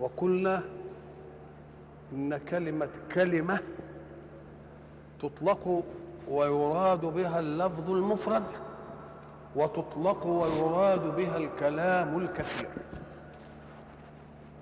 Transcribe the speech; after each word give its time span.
وقلنا 0.00 0.62
إن 2.12 2.38
كلمة 2.38 2.88
كلمة 3.14 3.60
تطلق 5.20 5.84
ويراد 6.28 7.00
بها 7.00 7.38
اللفظ 7.40 7.90
المفرد 7.90 8.44
وتطلق 9.56 10.26
ويراد 10.26 11.16
بها 11.16 11.36
الكلام 11.36 12.18
الكثير. 12.18 12.68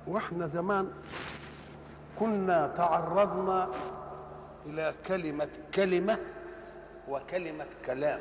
وإحنا 0.07 0.47
زمان 0.47 0.91
كنا 2.19 2.67
تعرضنا 2.67 3.69
إلى 4.67 4.95
كلمة 5.07 5.48
كلمة 5.75 6.19
وكلمة 7.09 7.67
كلام. 7.87 8.21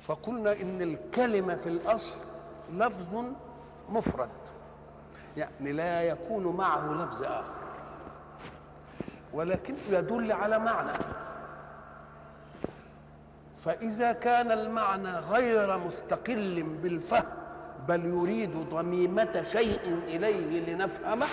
فقلنا 0.00 0.60
إن 0.62 0.82
الكلمة 0.82 1.54
في 1.56 1.68
الأصل 1.68 2.20
لفظ 2.72 3.24
مفرد. 3.88 4.28
يعني 5.36 5.72
لا 5.72 6.02
يكون 6.02 6.56
معه 6.56 6.92
لفظ 6.92 7.22
آخر. 7.22 7.56
ولكن 9.32 9.74
يدل 9.90 10.32
على 10.32 10.58
معنى. 10.58 10.92
فإذا 13.64 14.12
كان 14.12 14.52
المعنى 14.52 15.18
غير 15.18 15.78
مستقل 15.78 16.62
بالفهم 16.62 17.24
بل 17.88 18.04
يريد 18.04 18.56
ضميمة 18.56 19.42
شيء 19.52 19.80
إليه 20.06 20.74
لنفهمه 20.74 21.26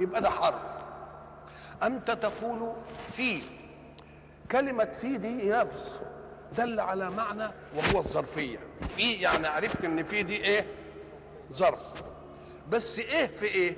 يبقى 0.00 0.20
ده 0.20 0.30
حرف. 0.30 0.78
أنت 1.82 2.10
تقول 2.10 2.72
في. 3.12 3.42
كلمة 4.52 4.84
في 4.84 5.18
دي 5.18 5.52
لفظ 5.52 5.90
دل 6.58 6.80
على 6.80 7.10
معنى 7.10 7.50
وهو 7.76 7.98
الظرفية. 7.98 8.58
في 8.96 9.12
يعني 9.12 9.46
عرفت 9.46 9.84
إن 9.84 10.04
في 10.04 10.22
دي 10.22 10.36
إيه؟ 10.44 10.66
ظرف. 11.52 12.02
بس 12.72 12.98
إيه 12.98 13.26
في 13.26 13.44
إيه؟ 13.46 13.76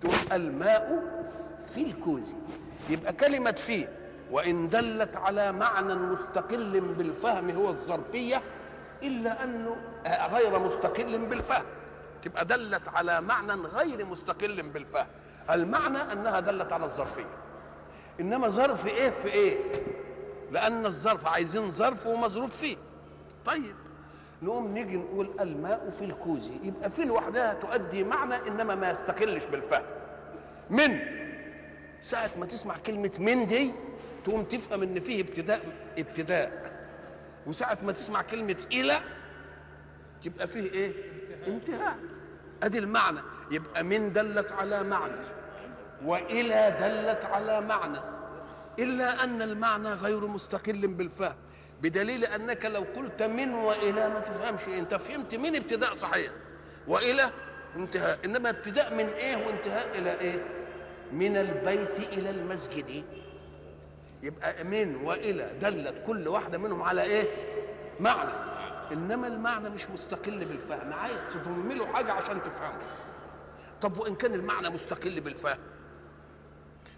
تقول 0.00 0.14
الماء 0.32 1.02
في 1.74 1.82
الكوز 1.82 2.34
يبقى 2.90 3.12
كلمة 3.12 3.50
في 3.52 3.88
وإن 4.30 4.68
دلت 4.68 5.16
على 5.16 5.52
معنى 5.52 5.94
مستقل 5.94 6.80
بالفهم 6.80 7.50
هو 7.50 7.68
الظرفية 7.68 8.42
إلا 9.02 9.44
أنه 9.44 9.76
غير 10.06 10.58
مستقل 10.58 11.26
بالفهم. 11.26 11.64
تبقى 12.22 12.44
دلت 12.44 12.88
على 12.88 13.20
معنى 13.20 13.52
غير 13.52 14.04
مستقل 14.06 14.70
بالفهم. 14.70 15.06
المعنى 15.50 15.98
أنها 16.12 16.40
دلت 16.40 16.72
على 16.72 16.84
الظرفية. 16.84 17.38
إنما 18.20 18.48
ظرف 18.48 18.86
إيه 18.86 19.10
في 19.10 19.28
إيه؟ 19.28 19.56
لأن 20.50 20.86
الظرف 20.86 21.26
عايزين 21.26 21.70
ظرف 21.70 22.06
ومظروف 22.06 22.56
فيه. 22.56 22.76
طيب 23.44 23.74
نقوم 24.42 24.74
نيجي 24.74 24.96
نقول 24.96 25.30
الماء 25.40 25.90
في 25.90 26.04
الكوز 26.04 26.50
يبقى 26.62 26.90
في 26.90 27.04
لوحدها 27.04 27.54
تؤدي 27.54 28.04
معنى 28.04 28.34
إنما 28.48 28.74
ما 28.74 28.90
يستقلش 28.90 29.44
بالفهم. 29.44 29.82
من؟ 30.70 30.98
ساعة 32.02 32.30
ما 32.38 32.46
تسمع 32.46 32.74
كلمة 32.86 33.10
من 33.18 33.46
دي 33.46 33.74
تقوم 34.24 34.42
تفهم 34.42 34.82
إن 34.82 35.00
فيه 35.00 35.20
ابتداء 35.22 35.60
ابتداء. 35.98 36.70
وساعة 37.46 37.78
ما 37.82 37.92
تسمع 37.92 38.22
كلمة 38.22 38.64
إلى 38.72 39.00
يبقى 40.24 40.48
فيه 40.48 40.60
إيه؟ 40.72 40.92
انتهاء. 41.46 41.98
أدي 42.62 42.78
المعنى. 42.78 43.20
يبقى 43.50 43.82
من 43.84 44.12
دلت 44.12 44.52
على 44.52 44.82
معنى 44.82 45.22
وإلى 46.04 46.76
دلت 46.80 47.24
على 47.24 47.60
معنى. 47.60 47.98
إلا 48.78 49.24
أن 49.24 49.42
المعنى 49.42 49.88
غير 49.92 50.26
مستقل 50.26 50.86
بالفهم. 50.86 51.34
بدليل 51.82 52.24
أنك 52.24 52.64
لو 52.64 52.84
قلت 52.96 53.22
من 53.22 53.54
وإلى 53.54 54.08
ما 54.08 54.20
تفهمش 54.20 54.68
إيه. 54.68 54.78
أنت 54.78 54.94
فهمت 54.94 55.34
من 55.34 55.56
ابتداء 55.56 55.94
صحيح. 55.94 56.32
وإلى 56.88 57.30
انتهاء. 57.76 58.18
إنما 58.24 58.50
ابتداء 58.50 58.94
من 58.94 59.08
إيه 59.08 59.46
وانتهاء 59.46 59.98
إلى 59.98 60.20
إيه؟ 60.20 60.44
من 61.12 61.36
البيت 61.36 61.98
إلى 61.98 62.30
المسجد. 62.30 63.04
يبقى 64.22 64.64
من 64.64 64.96
وإلى 64.96 65.50
دلت 65.60 66.02
كل 66.06 66.28
واحدة 66.28 66.58
منهم 66.58 66.82
على 66.82 67.02
إيه؟ 67.02 67.24
معنى. 68.00 68.30
إنما 68.92 69.26
المعنى 69.26 69.70
مش 69.70 69.90
مستقل 69.90 70.44
بالفهم. 70.44 70.92
عايز 70.92 71.16
تضم 71.34 71.72
له 71.72 71.86
حاجة 71.86 72.12
عشان 72.12 72.42
تفهمه. 72.42 72.82
طب 73.82 73.98
وإن 73.98 74.14
كان 74.14 74.34
المعنى 74.34 74.70
مستقل 74.70 75.20
بالفهم؟ 75.20 75.58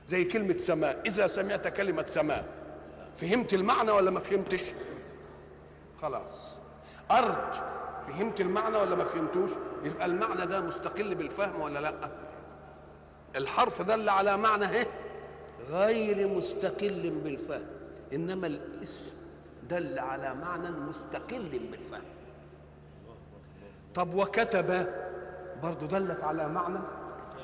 زي 0.09 0.25
كلمة 0.25 0.57
سماء. 0.57 1.03
إذا 1.07 1.27
سمعت 1.27 1.69
كلمة 1.69 2.05
سماء. 2.07 2.45
فهمت 3.17 3.55
المعنى 3.55 3.91
ولا 3.91 4.11
ما 4.11 4.21
فهمتش؟ 4.21 4.61
خلاص. 6.03 6.55
ارض 7.11 7.55
فهمت 8.03 8.41
المعنى 8.41 8.77
ولا 8.77 8.97
ما 8.97 9.05
فهمتوش؟ 9.05 9.51
يبقى 9.85 10.07
المعنى 10.07 10.47
ده 10.47 10.61
مستقل 10.61 11.15
بالفهم 11.15 11.61
ولا 11.61 11.79
لأ؟ 11.79 12.11
الحرف 13.37 13.83
دل 13.83 14.09
على 14.09 14.37
معنى 14.37 14.71
إيه 14.71 14.87
غير 15.69 16.29
مستقل 16.29 17.11
بالفهم. 17.25 17.67
إنما 18.13 18.47
الاسم 18.47 19.15
دل 19.71 19.99
على 19.99 20.35
معنى 20.35 20.71
مستقل 20.71 21.59
بالفهم. 21.71 22.03
طب 23.95 24.15
وكتب 24.15 24.87
برضه 25.63 25.87
دلت 25.87 26.23
على 26.23 26.49
معنى 26.49 26.79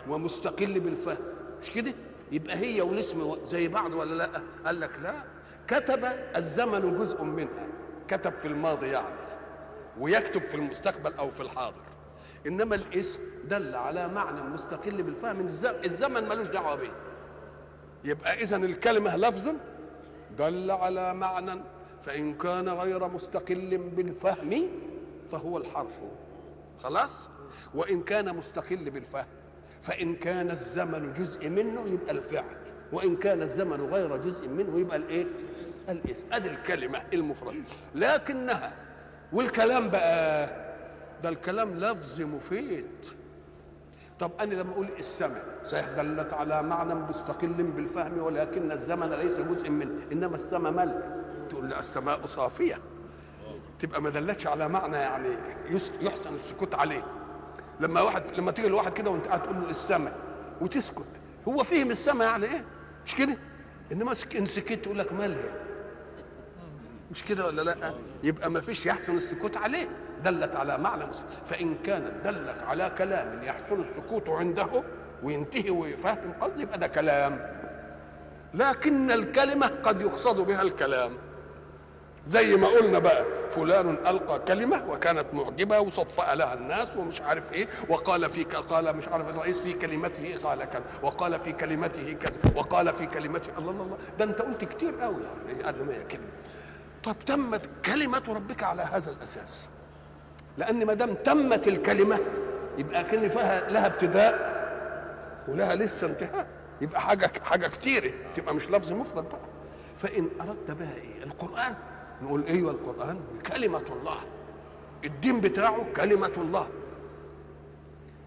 ومستقل 0.09 0.81
بالفهم. 0.81 1.17
مش 1.63 1.71
كده؟ 1.71 1.93
يبقى 2.33 2.57
هي 2.57 2.81
والاسم 2.81 3.37
زي 3.45 3.69
بعض 3.69 3.95
ولا 3.95 4.15
لأ؟ 4.15 4.43
قال 4.67 4.81
لك 4.81 4.91
لا. 5.03 5.25
كتب 5.69 6.05
الزمن 6.37 6.99
جزء 6.99 7.23
منها. 7.23 7.67
كتب 8.09 8.33
في 8.33 8.49
الماضي 8.49 8.87
يعني 8.87 9.15
ويكتب 9.99 10.43
في 10.43 10.55
المستقبل 10.55 11.15
أو 11.15 11.31
في 11.31 11.41
الحاضر. 11.41 11.81
إنما 12.47 12.75
الاسم 12.75 13.21
دل 13.45 13.75
على 13.75 14.09
معنى 14.09 14.43
مستقل 14.43 15.03
بالفهم. 15.03 15.47
الزمن 15.85 16.29
ملوش 16.29 16.49
دعوة 16.49 16.75
به. 16.75 16.91
يبقى 18.05 18.43
إذا 18.43 18.57
الكلمة 18.57 19.17
لفظ 19.17 19.49
دل 20.39 20.71
على 20.71 21.15
معنى 21.15 21.61
فإن 22.01 22.35
كان 22.35 22.69
غير 22.69 23.09
مستقل 23.09 23.79
بالفهم 23.97 24.69
فهو 25.33 25.59
الحرف. 25.59 26.01
خلاص؟ 26.83 27.29
وإن 27.75 28.03
كان 28.03 28.37
مستقل 28.37 28.91
بالفهم 28.91 29.27
فإن 29.83 30.15
كان 30.15 30.51
الزمن 30.51 31.13
جزء 31.13 31.49
منه 31.49 31.87
يبقى 31.87 32.11
الفعل. 32.11 32.57
وإن 32.93 33.17
كان 33.17 33.43
الزمن 33.43 33.81
غير 33.81 34.17
جزء 34.17 34.49
منه 34.49 34.79
يبقى 34.79 34.97
الإيه؟ 34.97 35.27
الاسم 35.89 36.27
أدي 36.33 36.49
الكلمة 36.51 37.03
المفرد. 37.13 37.63
لكنها 37.95 38.73
والكلام 39.33 39.89
بقى 39.89 40.49
ده 41.23 41.29
الكلام 41.29 41.75
لفظ 41.75 42.21
مفيد. 42.21 42.87
طب 44.19 44.31
أنا 44.41 44.55
لما 44.55 44.73
أقول 44.73 44.89
السماء 44.99 45.45
صحيح 45.65 45.89
دلت 45.89 46.33
على 46.33 46.63
معنى 46.63 46.95
مستقل 46.95 47.53
بالفهم 47.63 48.19
ولكن 48.19 48.73
الزمن 48.73 49.11
ليس 49.11 49.39
جزء 49.39 49.71
منه 49.71 50.03
إنما 50.13 50.37
السماء 50.37 50.73
ملك 50.73 51.05
تقول 51.49 51.65
لي 51.69 51.79
السماء 51.79 52.27
صافية. 52.27 52.79
تبقى 53.81 54.03
ما 54.03 54.11
دلتش 54.11 54.47
على 54.47 54.69
معنى 54.69 54.97
يعني 54.97 55.29
يحسن 56.01 56.35
السكوت 56.35 56.75
عليه. 56.75 57.05
لما 57.81 58.01
واحد 58.03 58.23
لما 58.37 58.51
تيجي 58.51 58.69
لواحد 58.69 58.93
كده 58.93 59.11
وأنت 59.11 59.27
قاعد 59.29 59.43
تقول 59.43 59.57
له 59.61 59.71
السماء 59.71 60.19
وتسكت 60.61 61.05
هو 61.49 61.65
فهم 61.65 61.91
السماء 61.91 62.29
يعني 62.29 62.45
إيه؟ 62.45 62.65
مش 63.09 63.15
كده؟ 63.15 63.37
إنما 63.93 64.15
إن 64.39 64.47
سكت 64.47 64.87
يقول 64.87 64.99
لك 64.99 65.13
مالها. 65.13 65.51
مش 67.11 67.25
كده 67.25 67.47
ولا 67.47 67.63
لأ؟ 67.63 67.95
يبقى 68.23 68.51
ما 68.51 68.61
فيش 68.61 68.87
يحسن 68.87 69.17
السكوت 69.17 69.57
عليه. 69.57 69.89
دلت 70.25 70.57
على 70.57 70.79
معنى 70.79 71.05
فإن 71.45 71.75
كانت 71.85 72.13
دلت 72.25 72.63
على 72.63 72.93
كلام 72.99 73.43
يحسن 73.43 73.81
السكوت 73.83 74.29
عنده 74.29 74.83
وينتهي 75.23 75.71
ويفهم 75.71 76.33
قصد 76.41 76.61
يبقى 76.61 76.79
ده 76.79 76.87
كلام. 76.87 77.53
لكن 78.55 79.11
الكلمة 79.11 79.67
قد 79.67 80.01
يقصد 80.01 80.47
بها 80.47 80.63
الكلام. 80.63 81.17
زي 82.29 82.57
ما 82.57 82.67
قلنا 82.69 82.99
بقى 82.99 83.25
فلان 83.51 84.07
ألقى 84.07 84.39
كلمة 84.39 84.91
وكانت 84.91 85.35
معجبة 85.35 85.81
وصفأ 85.81 86.35
لها 86.35 86.55
الناس 86.55 86.97
ومش 86.97 87.21
عارف 87.21 87.53
إيه 87.53 87.69
وقال 87.89 88.31
في 88.31 88.45
قال 88.45 88.97
مش 88.97 89.09
عارف 89.09 89.29
الرئيس 89.29 89.57
في 89.57 89.73
كلمته 89.73 90.37
قال 90.45 90.65
كذا 90.65 90.83
وقال 91.03 91.41
في 91.41 91.53
كلمته 91.53 92.13
كذا 92.13 92.33
وقال 92.57 92.95
في 92.95 93.07
كلمته 93.07 93.59
الله 93.59 93.71
الله 93.71 93.83
الله. 93.85 93.97
ده 94.19 94.25
أنت 94.25 94.43
قلت 94.43 94.65
كتير 94.65 95.01
قوي 95.01 95.17
يعني 95.47 95.63
قال 95.63 95.87
ما 95.87 95.93
كلمه 96.11 96.25
طب 97.05 97.17
تمت 97.27 97.67
كلمة 97.85 98.23
ربك 98.29 98.63
على 98.63 98.83
هذا 98.83 99.11
الأساس. 99.11 99.69
لأن 100.59 100.85
ما 100.87 100.95
دام 100.95 101.15
تمت 101.15 101.69
الكلمة 101.69 102.19
يبقى 102.79 103.05
كان 103.05 103.29
فيها 103.29 103.71
لها 103.71 103.87
ابتداء 103.87 104.59
ولها 105.49 105.75
لسه 105.75 106.07
انتهاء. 106.07 106.47
يبقى 106.81 107.01
حاجة 107.01 107.31
حاجة 107.45 107.67
كتيرة 107.67 108.11
تبقى 108.37 108.55
مش 108.55 108.71
لفظ 108.71 108.93
مفرد 108.93 109.25
بقى. 109.29 109.41
فإن 109.99 110.29
أردت 110.41 110.71
بها 110.71 110.95
إيه؟ 110.95 111.23
القرآن. 111.25 111.75
نقول 112.23 112.45
أيوه 112.47 112.71
القرآن؟ 112.71 113.21
كلمة 113.47 113.83
الله. 114.01 114.19
الدين 115.05 115.41
بتاعه 115.41 115.87
كلمة 115.97 116.33
الله. 116.37 116.69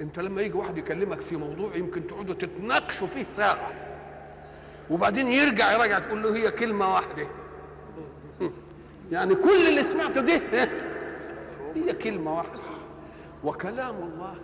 أنت 0.01 0.19
لما 0.19 0.41
يجي 0.41 0.57
واحد 0.57 0.77
يكلمك 0.77 1.21
في 1.21 1.35
موضوع 1.35 1.75
يمكن 1.75 2.07
تقعدوا 2.07 2.35
تتناقشوا 2.35 3.07
فيه 3.07 3.23
ساعة. 3.23 3.71
وبعدين 4.89 5.27
يرجع 5.27 5.71
يراجع 5.71 5.99
تقول 5.99 6.23
له 6.23 6.35
هي 6.35 6.51
كلمة 6.51 6.93
واحدة. 6.93 7.27
يعني 9.11 9.35
كل 9.35 9.67
اللي 9.69 9.83
سمعته 9.83 10.21
ده 10.21 10.41
هي 11.75 11.93
كلمة 11.93 12.37
واحدة. 12.37 12.59
وكلام 13.43 13.95
الله 13.95 14.35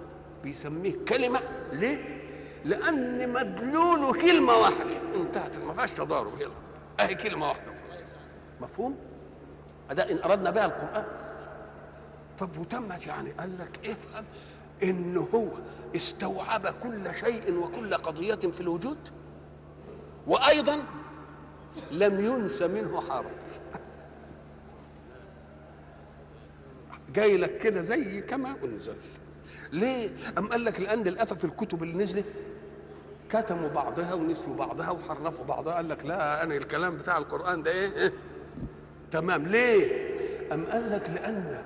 بيسميه 0.43 0.95
كلمة 1.07 1.39
ليه؟ 1.73 2.17
لأن 2.65 3.33
مدلوله 3.33 4.13
كلمة 4.13 4.53
واحدة. 4.53 4.97
انتهت 5.15 5.57
ما 5.57 5.73
فيهاش 5.73 5.91
تضارب. 5.91 6.41
يلا. 6.41 6.51
أهي 6.99 7.15
كلمة 7.15 7.47
واحدة. 7.47 7.71
مفهوم؟ 8.61 8.95
هذا 9.89 10.11
إن 10.11 10.19
أردنا 10.23 10.51
بها 10.51 10.65
القرآن. 10.65 11.05
طب 12.39 12.57
وتمت 12.57 13.07
يعني 13.07 13.31
قال 13.31 13.57
لك 13.59 13.79
افهم 13.85 14.25
إن 14.83 15.17
هو 15.17 15.47
استوعب 15.95 16.67
كل 16.83 17.15
شيء 17.19 17.53
وكل 17.57 17.93
قضية 17.93 18.35
في 18.35 18.61
الوجود. 18.61 18.97
وأيضا 20.27 20.77
لم 21.91 22.19
ينس 22.19 22.61
منه 22.61 23.01
حرف. 23.01 23.59
جاي 27.13 27.37
لك 27.37 27.57
كده 27.57 27.81
زي 27.81 28.21
كما 28.21 28.55
أنزل. 28.63 28.95
ليه؟ 29.71 30.09
أم 30.37 30.47
قال 30.47 30.65
لك 30.65 30.79
لأن 30.79 31.25
في 31.25 31.43
الكتب 31.43 31.83
اللي 31.83 32.03
نزلت 32.03 32.25
كتموا 33.29 33.69
بعضها 33.69 34.13
ونسيوا 34.13 34.55
بعضها 34.55 34.89
وحرفوا 34.89 35.45
بعضها. 35.45 35.73
قال 35.73 35.89
لك 35.89 36.05
لا 36.05 36.43
أنا 36.43 36.55
الكلام 36.55 36.95
بتاع 36.97 37.17
القرآن 37.17 37.63
ده 37.63 37.71
إيه؟ 37.71 38.13
تمام. 39.11 39.47
ليه؟ 39.47 40.07
أم 40.53 40.65
قال 40.65 40.91
لك 40.91 41.09
لأن 41.09 41.61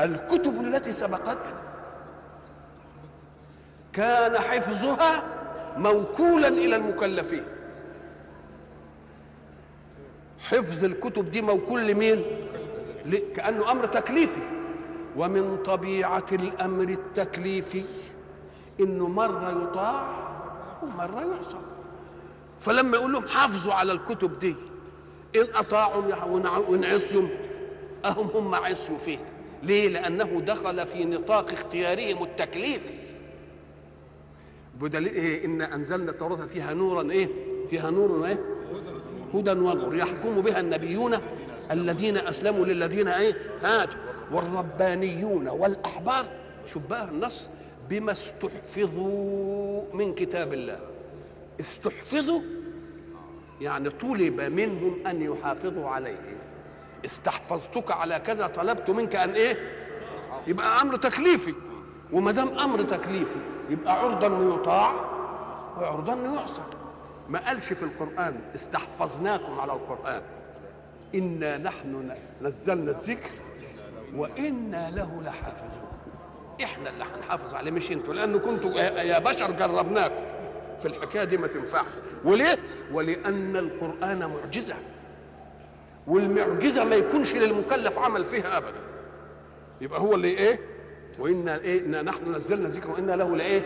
الكتب 0.00 0.60
التي 0.60 0.92
سبقت 0.92 1.38
كان 3.92 4.38
حفظها 4.38 5.22
موكولا 5.76 6.48
إلى 6.48 6.76
المكلفين. 6.76 7.44
حفظ 10.38 10.84
الكتب 10.84 11.30
دي 11.30 11.42
موكول 11.42 11.86
لمين؟ 11.86 12.22
كأنه 13.36 13.70
أمر 13.70 13.86
تكليفي. 13.86 14.40
ومن 15.16 15.56
طبيعة 15.56 16.26
الأمر 16.32 16.88
التكليفي 16.88 17.84
إنه 18.80 19.08
مرة 19.08 19.62
يطاع 19.62 20.24
ومرة 20.82 21.20
يعصى 21.20 21.56
فلما 22.60 22.96
يقول 22.96 23.12
لهم 23.12 23.28
حافظوا 23.28 23.72
على 23.74 23.92
الكتب 23.92 24.38
دي 24.38 24.56
إن 25.36 25.46
أطاعوا 25.54 26.14
وان 26.68 26.84
عصيوا 26.84 27.28
أهم 28.04 28.30
هم 28.34 28.54
عصوا 28.54 28.98
فيها 28.98 29.20
ليه؟ 29.62 29.88
لأنه 29.88 30.40
دخل 30.40 30.86
في 30.86 31.04
نطاق 31.04 31.52
اختيارهم 31.52 32.22
التكليفي. 32.22 32.94
بدليل 34.80 35.14
إيه؟ 35.14 35.44
إن 35.44 35.62
أنزلنا 35.62 36.10
التوراة 36.10 36.46
فيها 36.46 36.72
نورا 36.74 37.10
إيه؟ 37.10 37.28
فيها 37.70 37.90
نور 37.90 38.26
إيه؟ 38.26 38.38
هدى 39.34 39.50
ونور. 39.50 39.94
يحكم 39.94 40.40
بها 40.40 40.60
النبيون 40.60 41.14
الذين 41.70 42.16
أسلموا 42.16 42.66
للذين 42.66 43.08
إيه؟ 43.08 43.34
هادوا. 43.62 43.94
والربانيون 44.32 45.48
والأحبار. 45.48 46.26
شوف 46.72 46.82
بقى 46.90 47.04
النص. 47.04 47.48
بما 47.90 48.12
استحفظوا 48.12 49.82
من 49.92 50.14
كتاب 50.14 50.52
الله. 50.52 50.78
استحفظوا 51.60 52.40
يعني 53.60 53.90
طلب 53.90 54.40
منهم 54.40 55.06
أن 55.06 55.22
يحافظوا 55.22 55.88
عليه. 55.88 56.36
استحفظتك 57.04 57.90
على 57.90 58.18
كذا 58.18 58.46
طلبت 58.46 58.90
منك 58.90 59.16
أن 59.16 59.30
إيه؟ 59.30 59.56
يبقى 60.46 60.82
أمر 60.82 60.96
تكليفي. 60.96 61.54
وما 62.12 62.32
دام 62.32 62.58
أمر 62.58 62.82
تكليفي 62.82 63.38
يبقى 63.70 64.00
عرضا 64.00 64.54
يطاع 64.54 64.92
وعرضا 65.76 66.14
يعصى 66.14 66.62
ما 67.28 67.46
قالش 67.48 67.72
في 67.72 67.82
القرآن 67.82 68.40
استحفظناكم 68.54 69.60
على 69.60 69.72
القرآن. 69.72 70.22
إنا 71.14 71.58
نحن 71.58 72.14
نزلنا 72.42 72.90
الذكر 72.90 73.30
وإنا 74.16 74.90
له 74.90 75.22
لحافظون. 75.24 75.84
إحنا 76.64 76.90
اللي 76.90 77.04
هنحافظ 77.04 77.54
عليه 77.54 77.70
مش 77.70 77.92
أنتوا 77.92 78.14
لأنه 78.14 78.38
كنتوا 78.38 78.70
يا 78.80 79.18
بشر 79.18 79.50
جربناكم. 79.50 80.24
في 80.80 80.86
الحكاية 80.88 81.24
دي 81.24 81.36
ما 81.36 81.46
تنفعش. 81.46 81.86
وليه؟ 82.24 82.58
ولأن 82.92 83.56
القرآن 83.56 84.30
معجزة. 84.30 84.74
والمعجزة 86.06 86.84
ما 86.84 86.94
يكونش 86.94 87.32
للمكلف 87.32 87.98
عمل 87.98 88.24
فيها 88.24 88.56
ابدا. 88.56 88.80
يبقى 89.80 90.00
هو 90.00 90.14
اللي 90.14 90.28
إيه؟ 90.28 90.58
وإنا 91.18 91.58
إيه؟ 91.58 91.86
إنا 91.86 92.02
نحن 92.02 92.34
نزلنا 92.36 92.68
ذكر 92.68 92.90
وإنا 92.90 93.12
له 93.16 93.36
لإيه؟ 93.36 93.62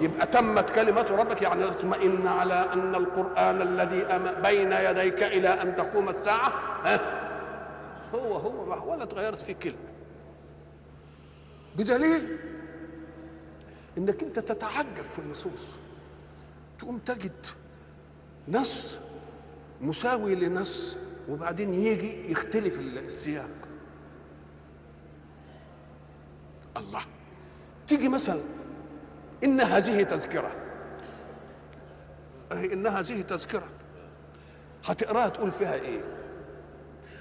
يبقى 0.00 0.26
تمت 0.26 0.70
كلمة 0.70 1.06
ربك 1.10 1.42
يعني 1.42 1.64
اطمئن 1.64 2.26
على 2.26 2.54
أن 2.72 2.94
القرآن 2.94 3.62
الذي 3.62 4.04
بين 4.42 4.72
يديك 4.72 5.22
إلى 5.22 5.48
أن 5.48 5.76
تقوم 5.76 6.08
الساعة. 6.08 6.52
ها؟ 6.84 7.00
هو 8.14 8.32
هو 8.34 8.92
ولا 8.92 9.04
تغيرت 9.04 9.40
فيه 9.40 9.52
كلمة. 9.52 9.76
بدليل 11.76 12.36
إنك 13.98 14.22
أنت 14.22 14.38
تتعجب 14.38 15.08
في 15.10 15.18
النصوص. 15.18 15.77
تقوم 16.78 16.98
تجد 16.98 17.46
نص 18.48 18.98
مساوي 19.80 20.34
لنص 20.34 20.96
وبعدين 21.28 21.74
يجي 21.74 22.32
يختلف 22.32 22.78
السياق. 22.78 23.50
الله. 26.76 27.02
تيجي 27.88 28.08
مثلا 28.08 28.40
إن 29.44 29.60
هذه 29.60 30.02
تذكرة. 30.02 30.50
إن 32.52 32.86
هذه 32.86 33.20
تذكرة. 33.20 33.68
هتقراها 34.84 35.28
تقول 35.28 35.52
فيها 35.52 35.74
إيه؟ 35.74 36.00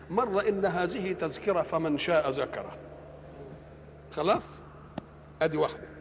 مرة 0.10 0.42
إن 0.50 0.66
هذه 0.66 1.14
تذكرة 1.14 1.62
فمن 1.62 1.98
شاء 1.98 2.30
ذكره. 2.30 2.78
خلاص؟ 4.12 4.62
أدي 5.42 5.58
واحدة. 5.58 5.97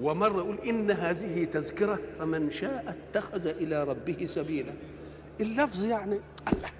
ومره 0.00 0.36
يقول 0.38 0.58
إن 0.58 0.90
هذه 0.90 1.44
تذكرة 1.44 1.98
فمن 2.18 2.50
شاء 2.50 2.96
اتخذ 3.14 3.46
إلى 3.46 3.84
ربه 3.84 4.26
سبيلا. 4.26 4.72
اللفظ 5.40 5.84
يعني 5.84 6.20
الله. 6.52 6.70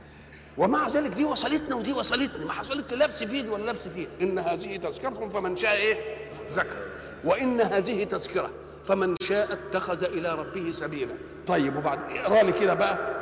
ومع 0.58 0.88
ذلك 0.88 1.10
دي 1.10 1.24
وصلتنا 1.24 1.76
ودي 1.76 1.92
وصلتني. 1.92 2.44
ما 2.44 2.52
حصلت 2.52 2.94
لبس 2.94 3.22
في 3.22 3.50
ولا 3.50 3.70
لبس 3.70 3.88
في 3.88 4.08
إن 4.22 4.38
هذه 4.38 4.76
تذكرة 4.76 5.28
فمن 5.28 5.56
شاء 5.56 5.76
إيه؟ 5.76 6.26
ذكر. 6.52 6.76
وإن 7.24 7.60
هذه 7.60 8.04
تذكرة 8.04 8.50
فمن 8.84 9.16
شاء 9.22 9.52
اتخذ 9.52 10.04
إلى 10.04 10.34
ربه 10.34 10.72
سبيلا. 10.72 11.14
طيب 11.46 11.76
وبعد 11.76 11.98
اقرأ 12.10 12.42
لي 12.42 12.52
كده 12.52 12.74
بقى. 12.74 13.16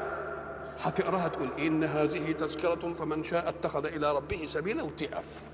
هتقراها 0.80 1.28
تقول 1.28 1.48
إن 1.58 1.84
هذه 1.84 2.32
تذكرة 2.32 2.94
فمن 2.98 3.24
شاء 3.24 3.48
اتخذ 3.48 3.86
إلى 3.86 4.12
ربه 4.12 4.46
سبيلا. 4.46 4.82
وتقف. 4.82 5.50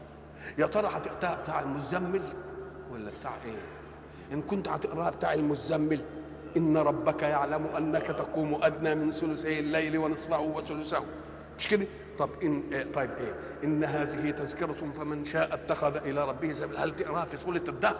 يا 0.58 0.66
ترى 0.66 0.86
هتقراها 0.86 1.40
بتاع 1.42 1.60
المزمل 1.60 2.22
ولا 2.92 3.10
بتاع 3.20 3.34
إيه؟ 3.44 3.79
إن 4.32 4.42
كنت 4.42 4.68
هتقراها 4.68 5.10
بتاع 5.10 5.34
المزمل 5.34 6.00
إن 6.56 6.76
ربك 6.76 7.22
يعلم 7.22 7.66
أنك 7.76 8.06
تقوم 8.06 8.64
أدنى 8.64 8.94
من 8.94 9.12
ثلثي 9.12 9.58
الليل 9.60 9.98
ونصفه 9.98 10.40
وثلثه. 10.40 11.04
مش 11.58 11.68
كده؟ 11.68 11.86
طب 12.18 12.30
إن 12.42 12.62
إيه 12.72 12.92
طيب 12.92 13.10
إيه؟ 13.10 13.34
إن 13.64 13.84
هذه 13.84 14.30
تذكرة 14.30 14.92
فمن 14.94 15.24
شاء 15.24 15.54
اتخذ 15.54 15.96
إلى 15.96 16.28
ربه 16.28 16.52
سبيلا. 16.52 16.84
هل 16.84 16.96
تقرأها 16.96 17.24
في 17.24 17.36
سورة 17.36 17.62
الدهر؟ 17.68 17.96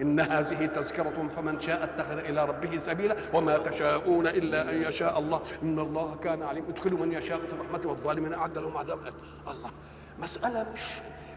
إن 0.00 0.20
هذه 0.20 0.66
تذكرة 0.66 1.28
فمن 1.36 1.60
شاء 1.60 1.84
اتخذ 1.84 2.18
إلى 2.18 2.44
ربه 2.44 2.78
سبيلا 2.78 3.16
وما 3.34 3.58
تشاءون 3.58 4.26
إلا 4.26 4.70
أن 4.70 4.82
يشاء 4.82 5.18
الله. 5.18 5.40
إن 5.62 5.78
الله 5.78 6.16
كان 6.24 6.42
عليم. 6.42 6.64
ادخلوا 6.68 6.98
من 6.98 7.12
يشاء 7.12 7.38
في 7.38 7.56
رحمته 7.56 7.88
والظالمين 7.88 8.32
أعد 8.32 8.58
لهم 8.58 8.76
عذابا 8.76 9.12
الله 9.48 9.70
مسألة 10.18 10.66
مش 10.74 10.80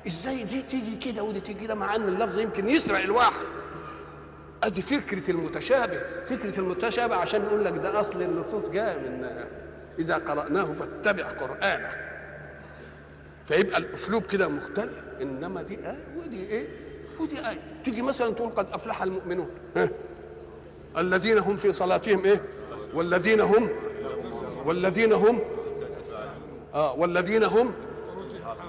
إزاي 0.07 0.43
دي 0.43 0.62
تيجي 0.62 0.95
كده 0.95 1.24
ودي 1.24 1.39
تيجي 1.39 1.60
كده 1.60 1.75
مع 1.75 1.95
إن 1.95 2.07
اللفظ 2.07 2.39
يمكن 2.39 2.69
يسرع 2.69 3.00
الواحد. 3.00 3.45
أدي 4.63 4.82
فكرة 4.82 5.32
المتشابه 5.32 6.00
فكرة 6.25 6.60
المتشابه 6.60 7.15
عشان 7.15 7.43
يقول 7.43 7.65
لك 7.65 7.74
ده 7.74 8.01
أصل 8.01 8.22
النصوص 8.22 8.70
جاية 8.70 8.98
من 8.98 9.27
إذا 10.00 10.15
قرأناه 10.15 10.74
فاتبع 10.74 11.24
قرآنه. 11.24 11.89
فيبقى 13.46 13.77
الأسلوب 13.77 14.25
كده 14.25 14.48
مختلف 14.48 14.93
إنما 15.22 15.62
دي 15.62 15.74
آية 15.75 15.98
ودي 16.17 16.46
إيه؟ 16.50 16.67
ودي 17.20 17.39
آية. 17.50 17.60
تيجي 17.86 18.01
مثلا 18.01 18.29
تقول 18.34 18.50
قد 18.50 18.67
أفلح 18.74 19.03
المؤمنون. 19.03 19.50
ها؟ 19.77 19.89
الذين 20.98 21.38
هم 21.38 21.58
في 21.58 21.74
صلاتهم 21.74 22.25
إيه؟ 22.25 22.41
والذين 22.93 23.41
هم 23.41 23.70
والذين 24.65 25.13
هم 25.13 25.39
آه 26.74 26.93
والذين 27.00 27.43
هم 27.43 27.74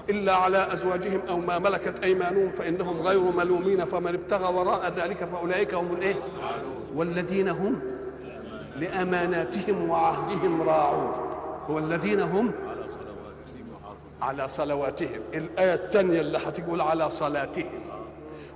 إلا 0.09 0.35
على 0.35 0.73
أزواجهم 0.73 1.21
أو 1.29 1.37
ما 1.37 1.59
ملكت 1.59 2.03
أيمانهم 2.03 2.51
فإنهم 2.51 3.01
غير 3.01 3.19
ملومين 3.19 3.85
فمن 3.85 4.13
ابتغى 4.13 4.53
وراء 4.55 4.93
ذلك 4.97 5.23
فأولئك 5.23 5.73
هم 5.73 5.95
الإيه؟ 5.95 6.15
والذين 6.95 7.47
هم 7.47 7.79
لأماناتهم 8.79 9.89
وعهدهم 9.89 10.61
راعون. 10.61 11.11
والذين 11.69 12.19
هم 12.19 12.51
على 14.21 14.47
صلواتهم. 14.49 15.19
الآية 15.33 15.73
الثانية 15.73 16.21
اللي 16.21 16.37
هتقول 16.37 16.81
على 16.81 17.09
صلاتهم. 17.09 17.71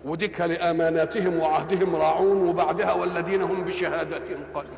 وديك 0.06 0.42
لأماناتهم 0.42 1.40
وعهدهم 1.40 1.96
راعون 1.96 2.50
وبعدها 2.50 2.94
والذين 2.94 3.42
هم 3.42 3.64
بشهادتهم 3.64 4.40
قائمون 4.54 4.78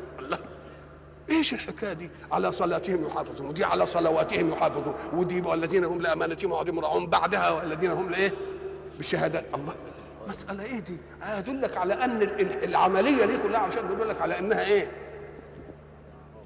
إيش 1.30 1.54
الحكاية 1.54 1.92
دي؟ 1.92 2.10
على 2.32 2.52
صلاتهم 2.52 3.06
يحافظون 3.06 3.48
ودي 3.48 3.64
على 3.64 3.86
صلواتهم 3.86 4.50
يحافظون 4.50 4.94
ودي 5.12 5.40
والذين 5.40 5.84
هم 5.84 6.00
لأمانتهم 6.00 6.52
وعهدهم 6.52 6.80
راعون 6.80 7.06
بعدها 7.06 7.50
والذين 7.50 7.90
هم 7.90 8.10
لإيه؟ 8.10 8.32
بالشهادات 8.96 9.44
الله 9.54 9.74
مسألة 10.28 10.64
إيه 10.64 10.78
دي؟ 10.78 10.96
أدلك 11.22 11.76
على 11.76 11.94
أن 11.94 12.22
العملية 12.62 13.24
دي 13.24 13.36
كلها 13.38 13.60
عشان 13.60 13.88
تدلك 13.88 14.20
على 14.22 14.38
إنها 14.38 14.64
إيه؟ 14.64 14.90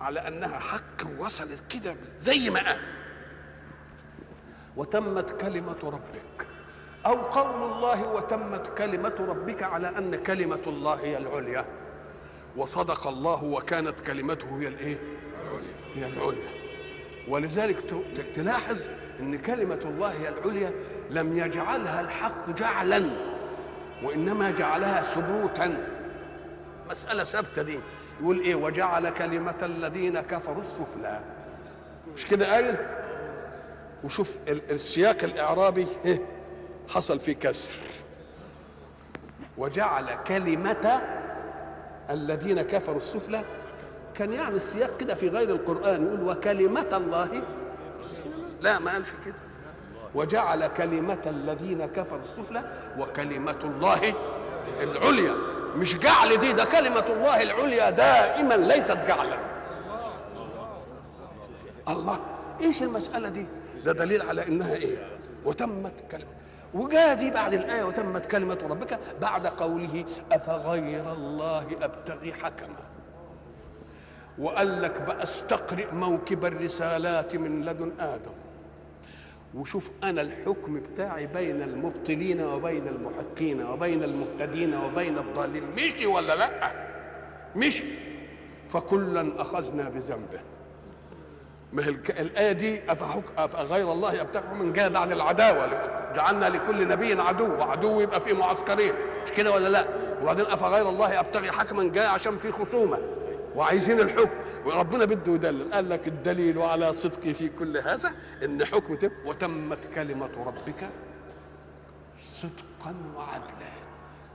على 0.01 0.29
إنها 0.29 0.59
حق 0.59 1.19
وصلت 1.19 1.63
كده 1.71 1.97
زي 2.21 2.51
ما 2.51 2.61
قال. 2.61 2.77
وتمت 4.77 5.31
كلمة 5.41 5.77
ربك 5.83 6.47
أو 7.07 7.15
قول 7.15 7.73
الله 7.73 8.09
وتمت 8.09 8.67
كلمة 8.79 9.15
ربك 9.29 9.63
على 9.63 9.89
أن 9.89 10.17
كلمة 10.23 10.61
الله 10.67 10.95
هي 10.95 11.17
العليا. 11.17 11.65
وصدق 12.57 13.07
الله 13.07 13.45
وكانت 13.45 14.01
كلمته 14.01 14.61
هي 14.61 14.69
الإيه؟ 14.69 14.99
هي 15.95 16.07
العليا. 16.07 16.49
ولذلك 17.29 17.77
تلاحظ 18.35 18.79
إن 19.21 19.39
كلمة 19.39 19.81
الله 19.85 20.09
هي 20.09 20.29
العليا 20.29 20.73
لم 21.11 21.39
يجعلها 21.39 22.01
الحق 22.01 22.51
جعلا 22.51 23.11
وإنما 24.03 24.51
جعلها 24.51 25.03
ثبوتا. 25.03 25.87
مسألة 26.91 27.25
ثابتة 27.25 27.63
دي. 27.63 27.79
يقول 28.21 28.41
إيه؟ 28.41 28.55
وجعل 28.55 29.09
كلمة 29.11 29.55
الذين 29.63 30.21
كفروا 30.21 30.63
السفلى. 30.63 31.21
مش 32.15 32.27
كده 32.27 32.53
قايل 32.53 32.75
وشوف 34.05 34.37
السياق 34.49 35.17
الإعرابي 35.23 35.87
إيه؟ 36.05 36.23
حصل 36.89 37.21
فيه 37.21 37.33
كسر. 37.33 37.79
وجعل 39.59 40.19
كلمة 40.27 41.03
الذين 42.11 42.63
كفروا 42.63 42.97
السفلى 42.97 43.45
كان 44.15 44.33
يعني 44.33 44.57
السياق 44.57 44.97
كده 44.97 45.15
في 45.15 45.29
غير 45.29 45.51
القرآن 45.51 46.07
يقول 46.07 46.23
وكلمة 46.23 46.87
الله. 46.93 47.43
لا 48.61 48.79
ما 48.79 48.93
قالش 48.93 49.09
كده. 49.25 49.35
وجعل 50.15 50.67
كلمة 50.67 51.19
الذين 51.27 51.87
كفروا 51.87 52.23
السفلى 52.23 52.63
وكلمة 52.99 53.57
الله 53.65 54.15
العليا. 54.81 55.35
مش 55.77 55.99
جعل 55.99 56.37
دي 56.37 56.53
ده 56.53 56.65
كلمة 56.65 57.05
الله 57.09 57.43
العليا 57.43 57.91
دائما 57.91 58.55
ليست 58.55 58.99
جعلا. 59.09 59.39
الله 61.89 62.21
إيش 62.61 62.83
المسألة 62.83 63.29
دي؟ 63.29 63.47
ده 63.85 63.93
دليل 63.93 64.23
على 64.23 64.47
إنها 64.47 64.75
إيه؟ 64.75 65.09
وتمت 65.45 66.01
كلمة. 66.11 66.25
وجاء 66.77 67.15
دي 67.15 67.31
بعد 67.31 67.55
الآية 67.55 67.85
وتمت 67.85 68.27
كلمة 68.27 68.59
ربك 68.71 68.99
بعد 69.21 69.47
قوله 69.47 70.05
أفغير 70.33 71.13
الله 71.13 71.67
أبتغي 71.83 72.33
حكما 72.33 72.77
وقال 74.39 74.83
لك 74.83 75.01
بقى 75.03 75.23
استقرئ 75.23 75.87
موكب 75.95 76.45
الرسالات 76.45 77.37
من 77.37 77.65
لدن 77.65 77.93
آدم 78.01 78.31
وشوف 79.55 79.91
أنا 80.05 80.21
الحكم 80.21 80.81
بتاعي 80.81 81.27
بين 81.27 81.63
المبطلين 81.63 82.41
وبين 82.41 82.89
المحقين 82.89 83.63
وبين 83.63 84.03
المهتدين 84.03 84.75
وبين 84.75 85.19
الضالين 85.19 85.63
مشي 85.77 86.07
ولا 86.07 86.35
لأ؟ 86.37 86.71
مشي. 87.57 87.85
فكلا 88.69 89.41
أخذنا 89.43 89.89
بذنبه. 89.89 90.41
ما 91.73 91.85
هي 91.85 91.89
الآية 92.21 92.53
دي 92.53 92.81
أفغير 93.39 93.93
الله 93.93 94.21
أبتغي 94.21 94.55
من 94.55 94.73
جاء 94.73 94.89
بعد 94.89 95.13
العداوة. 95.13 95.67
جعلنا 96.15 96.47
لكل 96.47 96.89
نبي 96.89 97.21
عدو 97.21 97.55
وعدو 97.59 98.01
يبقى 98.01 98.21
في 98.21 98.33
معسكرين. 98.33 98.93
مش 99.25 99.31
كده 99.33 99.53
ولا 99.53 99.69
لا؟ 99.69 99.85
وبعدين 100.23 100.47
أفغير 100.47 100.89
الله 100.89 101.21
أبتغي 101.21 101.53
حكما 101.53 101.85
جاء 101.93 102.09
عشان 102.11 102.37
في 102.39 102.53
خصومة. 102.53 102.99
وعايزين 103.57 104.01
الحكم. 104.01 104.31
وربنا 104.67 105.05
بده 105.05 105.33
يدلل. 105.33 105.73
قال 105.75 105.89
لك 105.91 106.09
الدليل 106.09 106.59
على 106.59 106.93
صدقي 106.93 107.35
في 107.35 107.49
كل 107.49 107.77
هذا 107.77 108.13
إن 108.45 108.65
حكم 108.65 108.97
تب 108.97 109.13
وتمت 109.27 109.79
كلمة 109.95 110.31
ربك 110.47 110.89
صدقا 112.31 112.95
وعدلا. 113.17 113.77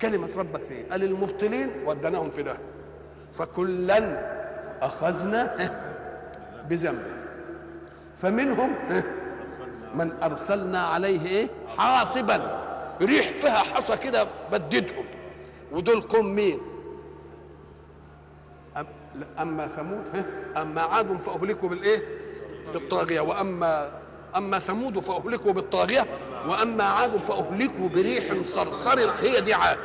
كلمة 0.02 0.30
ربك 0.38 0.64
فين 0.64 0.86
قال 0.92 1.04
المبطلين 1.04 1.72
ودناهم 1.86 2.30
في 2.32 2.44
ده. 2.44 2.58
فكلا 3.34 4.32
أخذنا 4.82 5.56
بذنبه. 6.70 7.11
فمنهم 8.22 8.76
من 9.96 10.12
أرسلنا 10.24 10.80
عليه 10.80 11.26
إيه؟ 11.26 11.48
حاصبا. 11.78 12.62
ريح 13.02 13.32
فيها 13.32 13.58
حصى 13.58 13.98
كده 13.98 14.28
بددهم. 14.52 15.06
ودول 15.72 16.02
قوم 16.02 16.36
مين؟ 16.36 16.60
أما 19.40 19.68
ثمود 19.68 20.26
أما 20.58 20.82
عاد 20.82 21.18
فأهلكوا 21.18 21.70
بالإيه؟ 21.70 22.02
بالطاغية. 22.74 23.22
واما 23.22 23.92
أما 24.38 24.60
ثمود 24.60 25.00
فأهلكوا 25.00 25.52
بالطاغية. 25.52 26.06
وأما 26.48 26.84
عاد 26.84 27.18
فأهلكوا 27.18 27.90
بريح 27.90 28.24
صرصر. 28.46 29.12
هي 29.20 29.42
دي 29.42 29.54
عاد. 29.54 29.78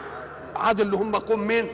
عاد 0.57 0.81
اللي 0.81 0.97
هم 0.97 1.17
قوم 1.17 1.41
مين؟ 1.41 1.69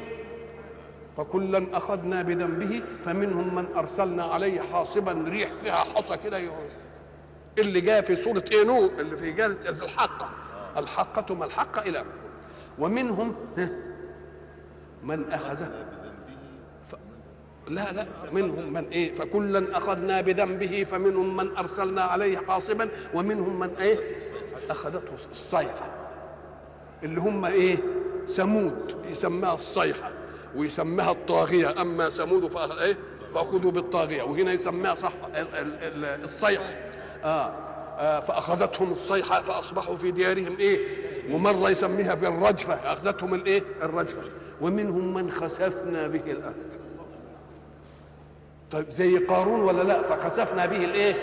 فكلا 1.17 1.67
أخذنا 1.73 2.23
بذنبه 2.23 2.83
فمنهم 3.05 3.55
من 3.55 3.67
أرسلنا 3.77 4.23
عليه 4.23 4.61
حاصبا 4.61 5.13
ريح 5.29 5.53
فيها 5.53 5.77
حصى 5.77 6.17
كده 6.17 6.41
اللي 7.59 7.81
جاء 7.81 8.01
في 8.03 8.17
سورة 8.17 8.45
نوح؟ 8.55 8.91
اللي 8.99 9.17
في 9.17 9.33
جانب 9.33 9.57
الحقه 9.67 10.31
الحقه 10.77 11.35
ما 11.35 11.45
الحقه 11.45 11.83
إلى 11.83 12.05
ومنهم 12.79 13.35
من 15.03 15.33
اخذه. 15.33 15.71
لا 17.69 17.93
لا 17.93 18.07
منهم 18.33 18.73
من 18.73 18.85
إيه؟ 18.89 19.13
فكلا 19.13 19.77
أخذنا 19.79 20.21
بذنبه 20.21 20.85
فمنهم 20.85 21.37
من 21.37 21.57
أرسلنا 21.57 22.03
عليه 22.03 22.39
حاصبا 22.39 22.89
ومنهم 23.15 23.61
من 23.61 23.71
إيه؟ 23.81 23.99
أخذته 24.71 25.13
الصيحة. 25.33 25.91
اللي 27.03 27.21
هم 27.21 27.45
إيه؟ 27.45 27.77
ثمود 28.29 28.97
يسماها 29.11 29.55
الصيحة. 29.55 30.11
ويسميها 30.57 31.11
الطاغية. 31.11 31.81
أما 31.81 32.11
ثمود 32.11 32.47
فأخذ 32.47 32.79
إيه؟ 32.79 32.97
فأخذوا 33.35 33.71
بالطاغية. 33.71 34.23
وهنا 34.23 34.53
يسميها 34.53 34.95
صح 34.95 35.13
الصيحه 36.25 36.65
آه. 37.25 37.53
آه 37.99 38.21
فأخذتهم 38.21 38.93
الصيحه 38.93 39.41
فأصبحوا 39.41 39.97
في 39.97 40.11
ديارهم 40.11 40.57
إيه؟ 40.59 40.79
ومره 41.35 41.71
يسميها 41.71 42.15
بالرجفة. 42.15 42.75
أخذتهم 42.75 43.35
الإيه؟ 43.35 43.63
الرجفة. 43.83 44.23
ومنهم 44.61 45.15
من 45.15 45.31
خسفنا 45.31 46.07
به 46.07 46.33
الأرض. 46.33 46.55
طيب 48.71 48.91
زي 48.91 49.19
قارون 49.19 49.61
ولا 49.61 49.83
لا؟ 49.83 50.03
فخسفنا 50.03 50.67
به 50.67 50.85
الإيه؟ 50.85 51.15